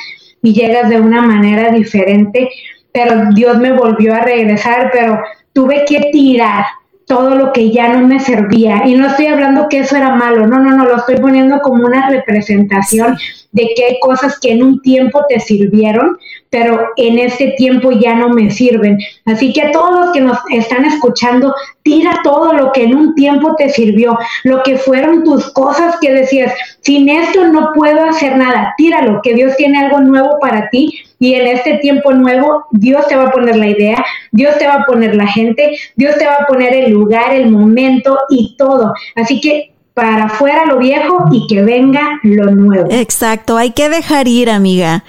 [0.42, 2.48] y llegas de una manera diferente,
[2.92, 5.20] pero Dios me volvió a regresar, pero
[5.52, 6.64] tuve que tirar
[7.06, 8.82] todo lo que ya no me servía.
[8.86, 11.84] Y no estoy hablando que eso era malo, no, no, no, lo estoy poniendo como
[11.84, 13.16] una representación
[13.52, 16.18] de que hay cosas que en un tiempo te sirvieron,
[16.50, 18.98] pero en este tiempo ya no me sirven.
[19.24, 23.14] Así que a todos los que nos están escuchando, tira todo lo que en un
[23.14, 28.36] tiempo te sirvió, lo que fueron tus cosas que decías, sin esto no puedo hacer
[28.36, 33.06] nada, tíralo, que Dios tiene algo nuevo para ti y en este tiempo nuevo Dios
[33.06, 36.26] te va a poner la idea, Dios te va a poner la gente, Dios te
[36.26, 38.92] va a poner el lugar, el momento y todo.
[39.16, 42.88] Así que para afuera lo viejo y que venga lo nuevo.
[42.90, 45.04] Exacto, hay que dejar ir, amiga.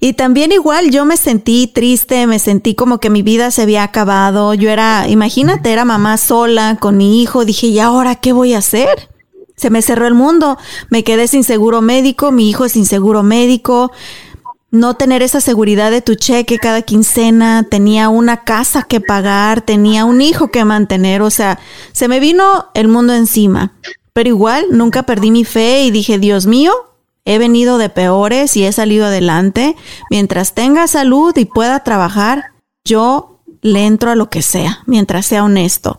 [0.00, 3.84] Y también igual yo me sentí triste, me sentí como que mi vida se había
[3.84, 4.52] acabado.
[4.54, 7.44] Yo era, imagínate, era mamá sola con mi hijo.
[7.44, 9.08] Dije, ¿y ahora qué voy a hacer?
[9.56, 10.58] Se me cerró el mundo,
[10.90, 13.92] me quedé sin seguro médico, mi hijo sin seguro médico
[14.72, 20.06] no tener esa seguridad de tu cheque cada quincena, tenía una casa que pagar, tenía
[20.06, 21.58] un hijo que mantener, o sea,
[21.92, 23.74] se me vino el mundo encima.
[24.12, 26.72] Pero igual nunca perdí mi fe y dije, Dios mío,
[27.24, 29.76] he venido de peores y he salido adelante.
[30.10, 32.52] Mientras tenga salud y pueda trabajar,
[32.84, 35.98] yo le entro a lo que sea, mientras sea honesto.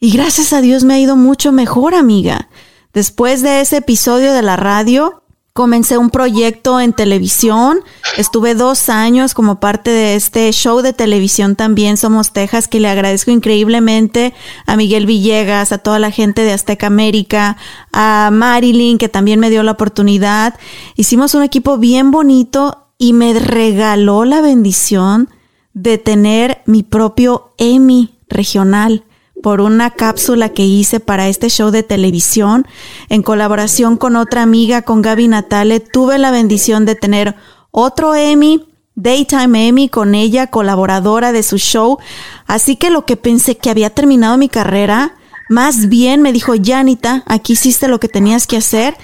[0.00, 2.48] Y gracias a Dios me ha ido mucho mejor, amiga.
[2.92, 5.21] Después de ese episodio de la radio,
[5.54, 7.80] Comencé un proyecto en televisión.
[8.16, 12.88] Estuve dos años como parte de este show de televisión también Somos Texas, que le
[12.88, 14.32] agradezco increíblemente
[14.64, 17.58] a Miguel Villegas, a toda la gente de Azteca América,
[17.92, 20.54] a Marilyn, que también me dio la oportunidad.
[20.96, 25.28] Hicimos un equipo bien bonito y me regaló la bendición
[25.74, 29.04] de tener mi propio Emmy regional
[29.42, 32.66] por una cápsula que hice para este show de televisión.
[33.08, 37.34] En colaboración con otra amiga, con Gaby Natale, tuve la bendición de tener
[37.70, 38.64] otro Emmy,
[38.94, 41.98] Daytime Emmy, con ella, colaboradora de su show.
[42.46, 45.16] Así que lo que pensé que había terminado mi carrera,
[45.48, 48.96] más bien me dijo, Janita, aquí hiciste lo que tenías que hacer.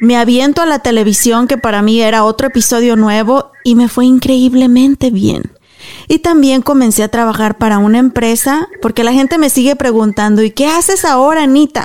[0.00, 4.06] Me aviento a la televisión, que para mí era otro episodio nuevo, y me fue
[4.06, 5.57] increíblemente bien.
[6.08, 10.50] Y también comencé a trabajar para una empresa, porque la gente me sigue preguntando, ¿y
[10.50, 11.84] qué haces ahora, Anita?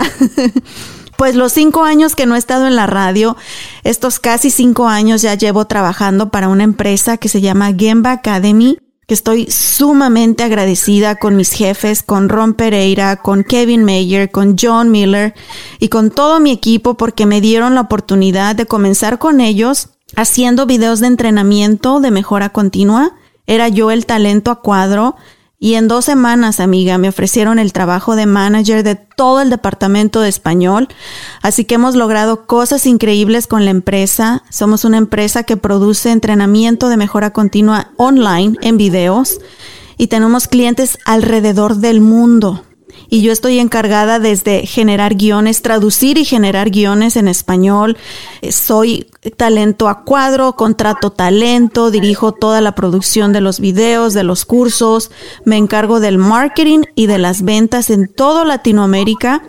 [1.18, 3.38] pues los cinco años que no he estado en la radio,
[3.84, 8.78] estos casi cinco años ya llevo trabajando para una empresa que se llama Gemba Academy,
[9.08, 14.91] que estoy sumamente agradecida con mis jefes, con Ron Pereira, con Kevin Mayer, con John
[14.91, 15.34] Miller
[15.80, 20.66] y con todo mi equipo porque me dieron la oportunidad de comenzar con ellos haciendo
[20.66, 23.14] videos de entrenamiento de mejora continua
[23.48, 25.16] era yo el talento a cuadro
[25.64, 30.20] y en dos semanas, amiga, me ofrecieron el trabajo de manager de todo el departamento
[30.20, 30.89] de español.
[31.41, 34.44] Así que hemos logrado cosas increíbles con la empresa.
[34.50, 39.39] Somos una empresa que produce entrenamiento de mejora continua online en videos
[39.98, 42.66] y tenemos clientes alrededor del mundo
[43.10, 47.97] y yo estoy encargada desde generar guiones, traducir y generar guiones en español.
[48.41, 54.24] Eh, soy talento a cuadro, contrato talento, dirijo toda la producción de los videos, de
[54.24, 55.12] los cursos,
[55.45, 59.43] me encargo del marketing y de las ventas en toda Latinoamérica.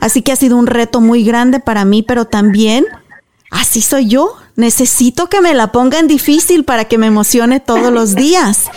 [0.00, 2.84] Así que ha sido un reto muy grande para mí, pero también
[3.50, 4.34] así soy yo.
[4.56, 8.70] Necesito que me la pongan difícil para que me emocione todos los días.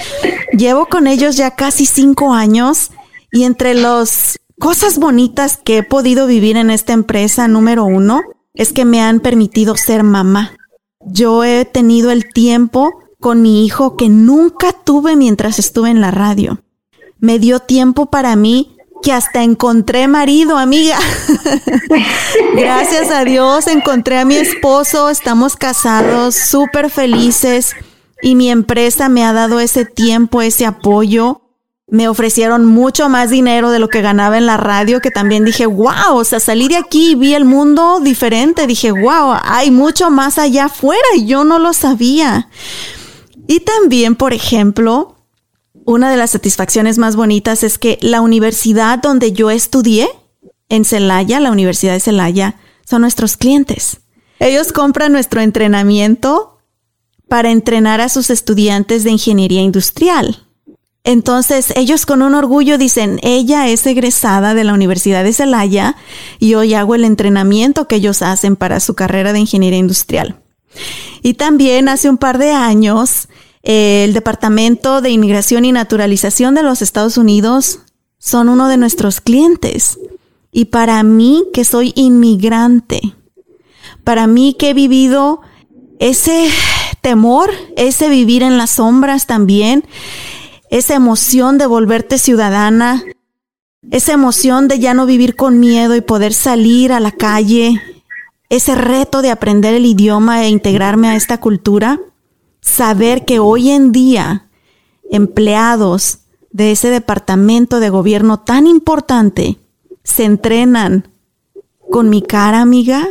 [0.51, 2.91] Llevo con ellos ya casi cinco años
[3.31, 8.21] y entre las cosas bonitas que he podido vivir en esta empresa, número uno,
[8.53, 10.57] es que me han permitido ser mamá.
[11.05, 16.11] Yo he tenido el tiempo con mi hijo que nunca tuve mientras estuve en la
[16.11, 16.59] radio.
[17.19, 20.97] Me dio tiempo para mí que hasta encontré marido, amiga.
[22.55, 27.75] Gracias a Dios encontré a mi esposo, estamos casados, súper felices
[28.21, 31.48] y mi empresa me ha dado ese tiempo, ese apoyo
[31.91, 35.65] me ofrecieron mucho más dinero de lo que ganaba en la radio, que también dije,
[35.65, 38.67] wow, o sea, salí de aquí y vi el mundo diferente.
[38.67, 42.49] Dije, wow, hay mucho más allá afuera y yo no lo sabía.
[43.47, 45.15] Y también, por ejemplo,
[45.85, 50.07] una de las satisfacciones más bonitas es que la universidad donde yo estudié,
[50.69, 54.01] en Celaya, la Universidad de Celaya, son nuestros clientes.
[54.39, 56.59] Ellos compran nuestro entrenamiento
[57.27, 60.45] para entrenar a sus estudiantes de ingeniería industrial.
[61.03, 65.95] Entonces ellos con un orgullo dicen, ella es egresada de la Universidad de Celaya
[66.39, 70.39] y hoy hago el entrenamiento que ellos hacen para su carrera de ingeniería industrial.
[71.21, 73.27] Y también hace un par de años,
[73.63, 77.79] el Departamento de Inmigración y Naturalización de los Estados Unidos
[78.17, 79.99] son uno de nuestros clientes.
[80.51, 83.15] Y para mí, que soy inmigrante,
[84.03, 85.41] para mí que he vivido
[85.99, 86.49] ese
[87.01, 89.85] temor, ese vivir en las sombras también,
[90.69, 93.03] esa emoción de volverte ciudadana,
[93.91, 97.81] esa emoción de ya no vivir con miedo y poder salir a la calle,
[98.49, 101.99] ese reto de aprender el idioma e integrarme a esta cultura,
[102.61, 104.49] saber que hoy en día
[105.09, 106.19] empleados
[106.51, 109.59] de ese departamento de gobierno tan importante
[110.03, 111.09] se entrenan
[111.89, 113.07] con mi cara amiga,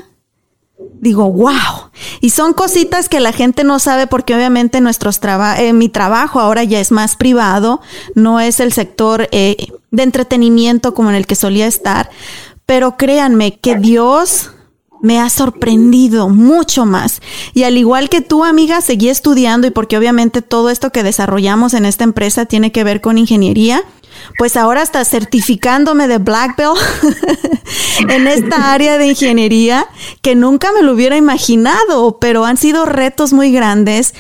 [1.01, 1.91] digo, wow.
[2.21, 5.21] Y son cositas que la gente no sabe porque obviamente nuestros
[5.59, 7.81] eh, mi trabajo ahora ya es más privado,
[8.15, 9.57] no es el sector eh,
[9.91, 12.11] de entretenimiento como en el que solía estar.
[12.67, 14.51] Pero créanme que Dios
[15.01, 17.21] me ha sorprendido mucho más.
[17.55, 21.75] Y al igual que tú, amiga, seguí estudiando y porque obviamente todo esto que desarrollamos
[21.75, 23.83] en esta empresa tiene que ver con ingeniería,
[24.39, 26.79] pues ahora está certificándome de Black Belt
[28.09, 29.87] en esta área de ingeniería
[30.23, 34.15] que nunca me lo hubiera imaginado, pero han sido retos muy grandes.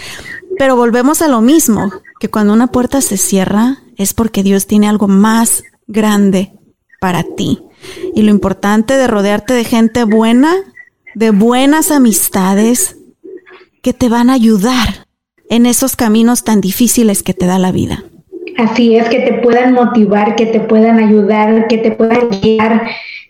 [0.59, 4.89] Pero volvemos a lo mismo, que cuando una puerta se cierra es porque Dios tiene
[4.89, 6.53] algo más grande
[7.01, 7.61] para ti.
[8.15, 10.55] Y lo importante de rodearte de gente buena,
[11.15, 12.97] de buenas amistades
[13.83, 15.07] que te van a ayudar
[15.49, 18.05] en esos caminos tan difíciles que te da la vida.
[18.59, 22.89] Así es, que te puedan motivar, que te puedan ayudar, que te puedan guiar.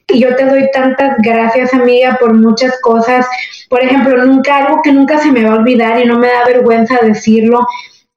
[0.08, 3.26] Y yo te doy tantas gracias, amiga, por muchas cosas.
[3.68, 6.46] Por ejemplo, nunca, algo que nunca se me va a olvidar y no me da
[6.46, 7.66] vergüenza decirlo,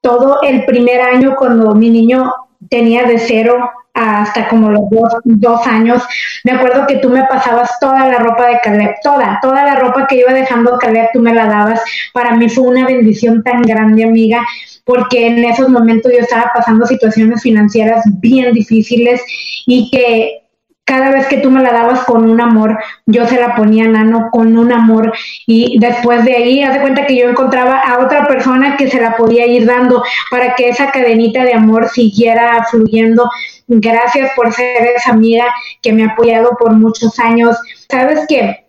[0.00, 2.32] todo el primer año cuando mi niño
[2.70, 3.58] tenía de cero
[3.92, 4.84] hasta como los
[5.22, 6.02] dos, años.
[6.44, 10.06] Me acuerdo que tú me pasabas toda la ropa de Caleb, toda, toda la ropa
[10.06, 11.82] que iba dejando Caleb, tú me la dabas.
[12.14, 14.42] Para mí fue una bendición tan grande, amiga,
[14.84, 19.20] porque en esos momentos yo estaba pasando situaciones financieras bien difíciles
[19.66, 20.42] y que
[20.84, 24.28] cada vez que tú me la dabas con un amor, yo se la ponía nano
[24.32, 25.12] con un amor
[25.46, 29.00] y después de ahí, haz de cuenta que yo encontraba a otra persona que se
[29.00, 33.30] la podía ir dando para que esa cadenita de amor siguiera fluyendo.
[33.68, 35.46] Gracias por ser esa amiga
[35.80, 37.56] que me ha apoyado por muchos años.
[37.88, 38.66] Sabes que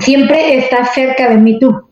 [0.00, 1.88] siempre estás cerca de mí tú.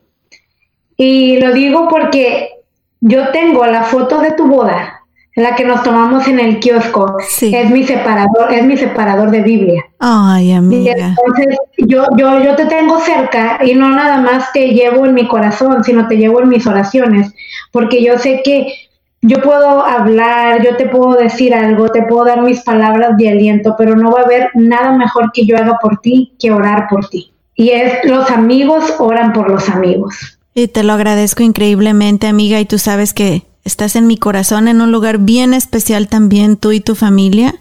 [0.96, 2.61] Y lo digo porque
[3.02, 5.02] yo tengo la foto de tu boda
[5.34, 7.16] la que nos tomamos en el kiosco.
[7.40, 9.84] Es mi separador, es mi separador de Biblia.
[9.98, 10.92] Ay, amiga.
[10.92, 15.26] entonces yo, yo, yo te tengo cerca y no nada más te llevo en mi
[15.26, 17.32] corazón, sino te llevo en mis oraciones,
[17.70, 18.74] porque yo sé que
[19.22, 23.74] yo puedo hablar, yo te puedo decir algo, te puedo dar mis palabras de aliento,
[23.78, 27.08] pero no va a haber nada mejor que yo haga por ti que orar por
[27.08, 27.32] ti.
[27.54, 30.38] Y es los amigos oran por los amigos.
[30.54, 34.80] Y te lo agradezco increíblemente, amiga, y tú sabes que Estás en mi corazón, en
[34.80, 37.54] un lugar bien especial también, tú y tu familia.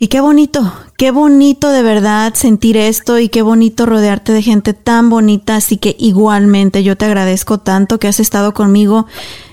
[0.00, 4.74] Y qué bonito, qué bonito de verdad sentir esto y qué bonito rodearte de gente
[4.74, 5.56] tan bonita.
[5.56, 9.06] Así que igualmente yo te agradezco tanto que has estado conmigo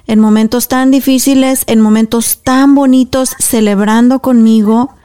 [0.07, 4.95] en momentos tan difíciles, en momentos tan bonitos, celebrando conmigo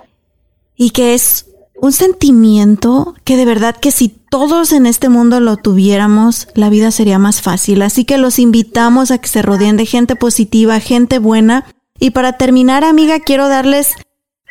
[0.77, 1.47] y que es
[1.83, 6.93] un sentimiento que de verdad que si todos en este mundo lo tuviéramos, la vida
[6.93, 7.83] sería más fácil.
[7.83, 11.66] Así que los invitamos a que se rodeen de gente positiva, gente buena.
[11.99, 13.95] Y para terminar, amiga, quiero darles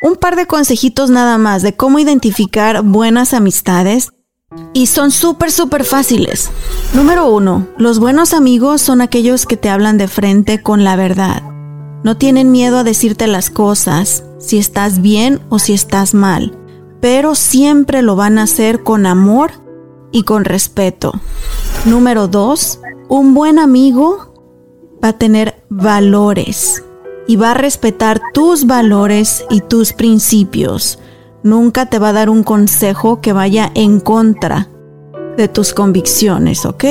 [0.02, 4.10] un par de consejitos nada más de cómo identificar buenas amistades.
[4.74, 6.50] Y son súper, súper fáciles.
[6.92, 11.42] Número uno, los buenos amigos son aquellos que te hablan de frente con la verdad.
[12.04, 16.58] No tienen miedo a decirte las cosas, si estás bien o si estás mal
[17.02, 19.50] pero siempre lo van a hacer con amor
[20.12, 21.12] y con respeto.
[21.84, 22.78] Número dos,
[23.08, 24.32] un buen amigo
[25.02, 26.84] va a tener valores
[27.26, 31.00] y va a respetar tus valores y tus principios.
[31.42, 34.68] Nunca te va a dar un consejo que vaya en contra
[35.36, 36.84] de tus convicciones, ¿ok?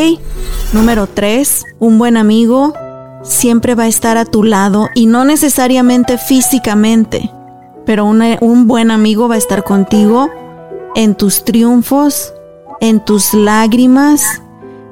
[0.73, 2.73] Número tres, un buen amigo
[3.23, 7.31] siempre va a estar a tu lado y no necesariamente físicamente,
[7.85, 10.29] pero un buen amigo va a estar contigo
[10.95, 12.33] en tus triunfos,
[12.79, 14.41] en tus lágrimas,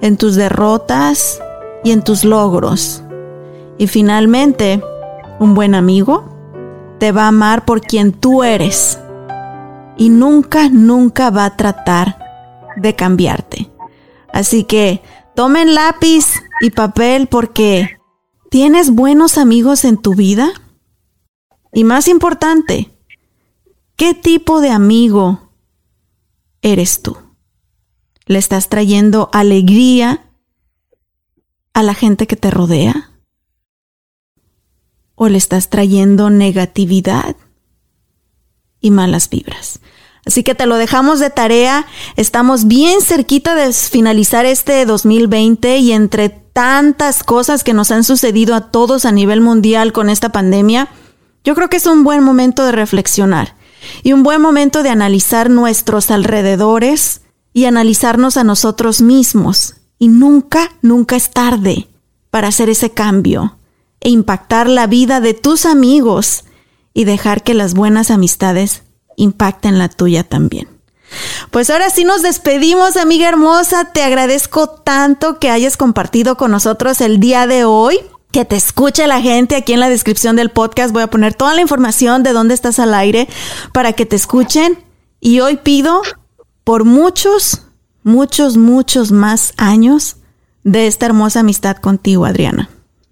[0.01, 1.39] en tus derrotas
[1.83, 3.03] y en tus logros.
[3.77, 4.81] Y finalmente,
[5.39, 6.25] un buen amigo
[6.99, 8.99] te va a amar por quien tú eres
[9.97, 12.17] y nunca, nunca va a tratar
[12.75, 13.69] de cambiarte.
[14.31, 15.01] Así que
[15.35, 16.25] tomen lápiz
[16.61, 17.97] y papel porque
[18.49, 20.49] ¿tienes buenos amigos en tu vida?
[21.71, 22.91] Y más importante,
[23.95, 25.51] ¿qué tipo de amigo
[26.61, 27.17] eres tú?
[28.25, 30.25] ¿Le estás trayendo alegría
[31.73, 33.11] a la gente que te rodea?
[35.15, 37.35] ¿O le estás trayendo negatividad
[38.79, 39.79] y malas vibras?
[40.25, 41.85] Así que te lo dejamos de tarea.
[42.15, 48.53] Estamos bien cerquita de finalizar este 2020 y entre tantas cosas que nos han sucedido
[48.53, 50.89] a todos a nivel mundial con esta pandemia,
[51.43, 53.55] yo creo que es un buen momento de reflexionar
[54.03, 57.21] y un buen momento de analizar nuestros alrededores
[57.53, 59.75] y analizarnos a nosotros mismos.
[59.97, 61.87] Y nunca, nunca es tarde
[62.29, 63.57] para hacer ese cambio
[63.99, 66.45] e impactar la vida de tus amigos
[66.93, 68.83] y dejar que las buenas amistades
[69.17, 70.67] impacten la tuya también.
[71.51, 73.91] Pues ahora sí nos despedimos, amiga hermosa.
[73.93, 77.99] Te agradezco tanto que hayas compartido con nosotros el día de hoy
[78.31, 79.55] que te escuche la gente.
[79.55, 82.79] Aquí en la descripción del podcast voy a poner toda la información de dónde estás
[82.79, 83.27] al aire
[83.73, 84.77] para que te escuchen
[85.19, 86.01] Y hoy pido
[86.63, 87.67] por muchos,
[88.03, 90.17] muchos, muchos más años
[90.63, 92.69] de esta hermosa amistad contigo, Adriana.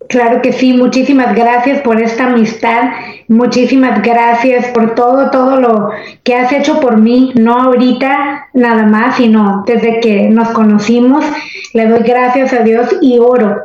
[0.10, 2.92] Claro que sí, muchísimas gracias por esta amistad,
[3.28, 5.90] muchísimas gracias por todo, todo lo
[6.24, 11.26] que has hecho por mí, no ahorita nada más, sino desde que nos conocimos.
[11.74, 13.58] Le doy gracias a Dios y oro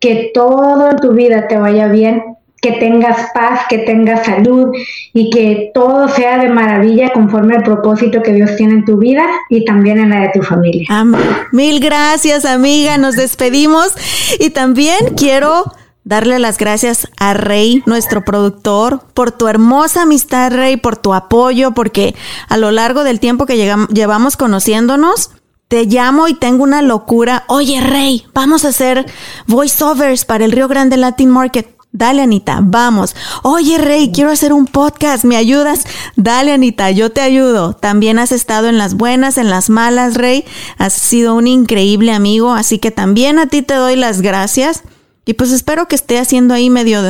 [0.00, 2.22] que todo en tu vida te vaya bien,
[2.60, 4.72] que tengas paz, que tengas salud
[5.12, 9.24] y que todo sea de maravilla conforme al propósito que Dios tiene en tu vida
[9.48, 10.86] y también en la de tu familia.
[10.90, 11.20] Amén.
[11.52, 12.98] Mil gracias, amiga.
[12.98, 13.92] Nos despedimos
[14.40, 15.64] y también quiero
[16.08, 21.72] darle las gracias a Rey, nuestro productor, por tu hermosa amistad, Rey, por tu apoyo,
[21.72, 22.14] porque
[22.48, 23.58] a lo largo del tiempo que
[23.90, 25.32] llevamos conociéndonos,
[25.68, 27.44] te llamo y tengo una locura.
[27.46, 29.06] Oye, Rey, vamos a hacer
[29.46, 31.76] voiceovers para el Río Grande Latin Market.
[31.92, 33.14] Dale, Anita, vamos.
[33.42, 35.84] Oye, Rey, quiero hacer un podcast, ¿me ayudas?
[36.16, 37.74] Dale, Anita, yo te ayudo.
[37.74, 40.44] También has estado en las buenas, en las malas, Rey.
[40.78, 44.82] Has sido un increíble amigo, así que también a ti te doy las gracias.
[45.24, 47.02] Y pues espero que esté haciendo ahí medio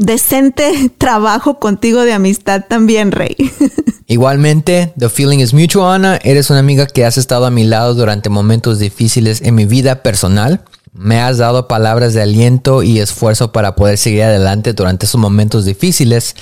[0.00, 3.36] decente trabajo contigo de amistad también, Rey.
[4.06, 6.18] Igualmente, the feeling is mutual, Ana.
[6.24, 10.02] Eres una amiga que has estado a mi lado durante momentos difíciles en mi vida
[10.02, 10.64] personal.
[10.92, 15.64] Me has dado palabras de aliento y esfuerzo para poder seguir adelante durante esos momentos
[15.64, 16.34] difíciles.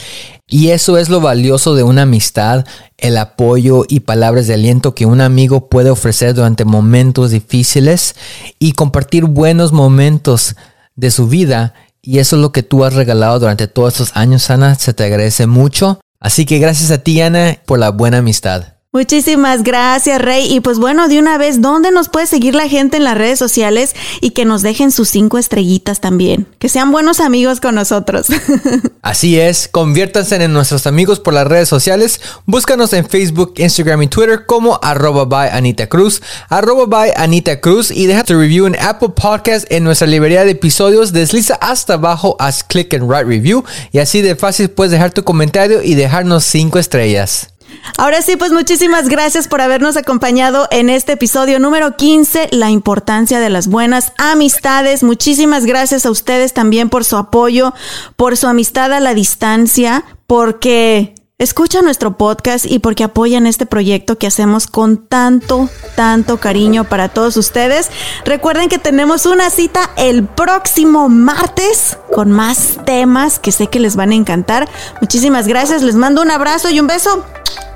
[0.47, 2.65] Y eso es lo valioso de una amistad,
[2.97, 8.15] el apoyo y palabras de aliento que un amigo puede ofrecer durante momentos difíciles
[8.59, 10.57] y compartir buenos momentos
[10.97, 11.75] de su vida
[12.09, 14.77] y eso es lo que tú has regalado durante todos estos años, Ana.
[14.77, 16.01] Se te agradece mucho.
[16.19, 18.78] Así que gracias a ti, Ana, por la buena amistad.
[18.91, 20.51] Muchísimas gracias, Rey.
[20.51, 23.39] Y pues bueno, de una vez, ¿dónde nos puede seguir la gente en las redes
[23.39, 26.47] sociales y que nos dejen sus cinco estrellitas también?
[26.59, 28.29] Que sean buenos amigos con nosotros.
[29.03, 32.19] Así es, conviértanse en nuestros amigos por las redes sociales.
[32.47, 37.91] Búscanos en Facebook, Instagram y Twitter como arroba by Anita Cruz, arroba by Anita Cruz
[37.91, 41.13] y deja tu review en Apple Podcast en nuestra librería de episodios.
[41.13, 45.25] Desliza hasta abajo, haz click and write review y así de fácil puedes dejar tu
[45.25, 47.51] comentario y dejarnos cinco estrellas.
[47.97, 53.41] Ahora sí, pues muchísimas gracias por habernos acompañado en este episodio número 15, la importancia
[53.41, 55.03] de las buenas amistades.
[55.03, 57.75] Muchísimas gracias a ustedes también por su apoyo,
[58.17, 64.19] por su amistad a la distancia, porque escuchan nuestro podcast y porque apoyan este proyecto
[64.19, 67.91] que hacemos con tanto, tanto cariño para todos ustedes.
[68.25, 73.95] Recuerden que tenemos una cita el próximo martes con más temas que sé que les
[73.95, 74.69] van a encantar.
[75.01, 77.25] Muchísimas gracias, les mando un abrazo y un beso.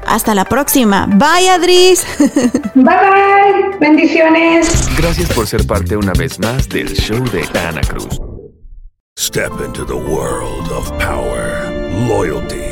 [0.06, 1.06] Hasta la próxima.
[1.06, 2.04] Bye, Adris.
[2.18, 3.78] Bye, bye.
[3.80, 4.88] Bendiciones.
[4.98, 8.20] Gracias por ser parte una vez más del show de Ana Cruz.
[9.18, 11.70] Step into the world of power,
[12.08, 12.71] loyalty,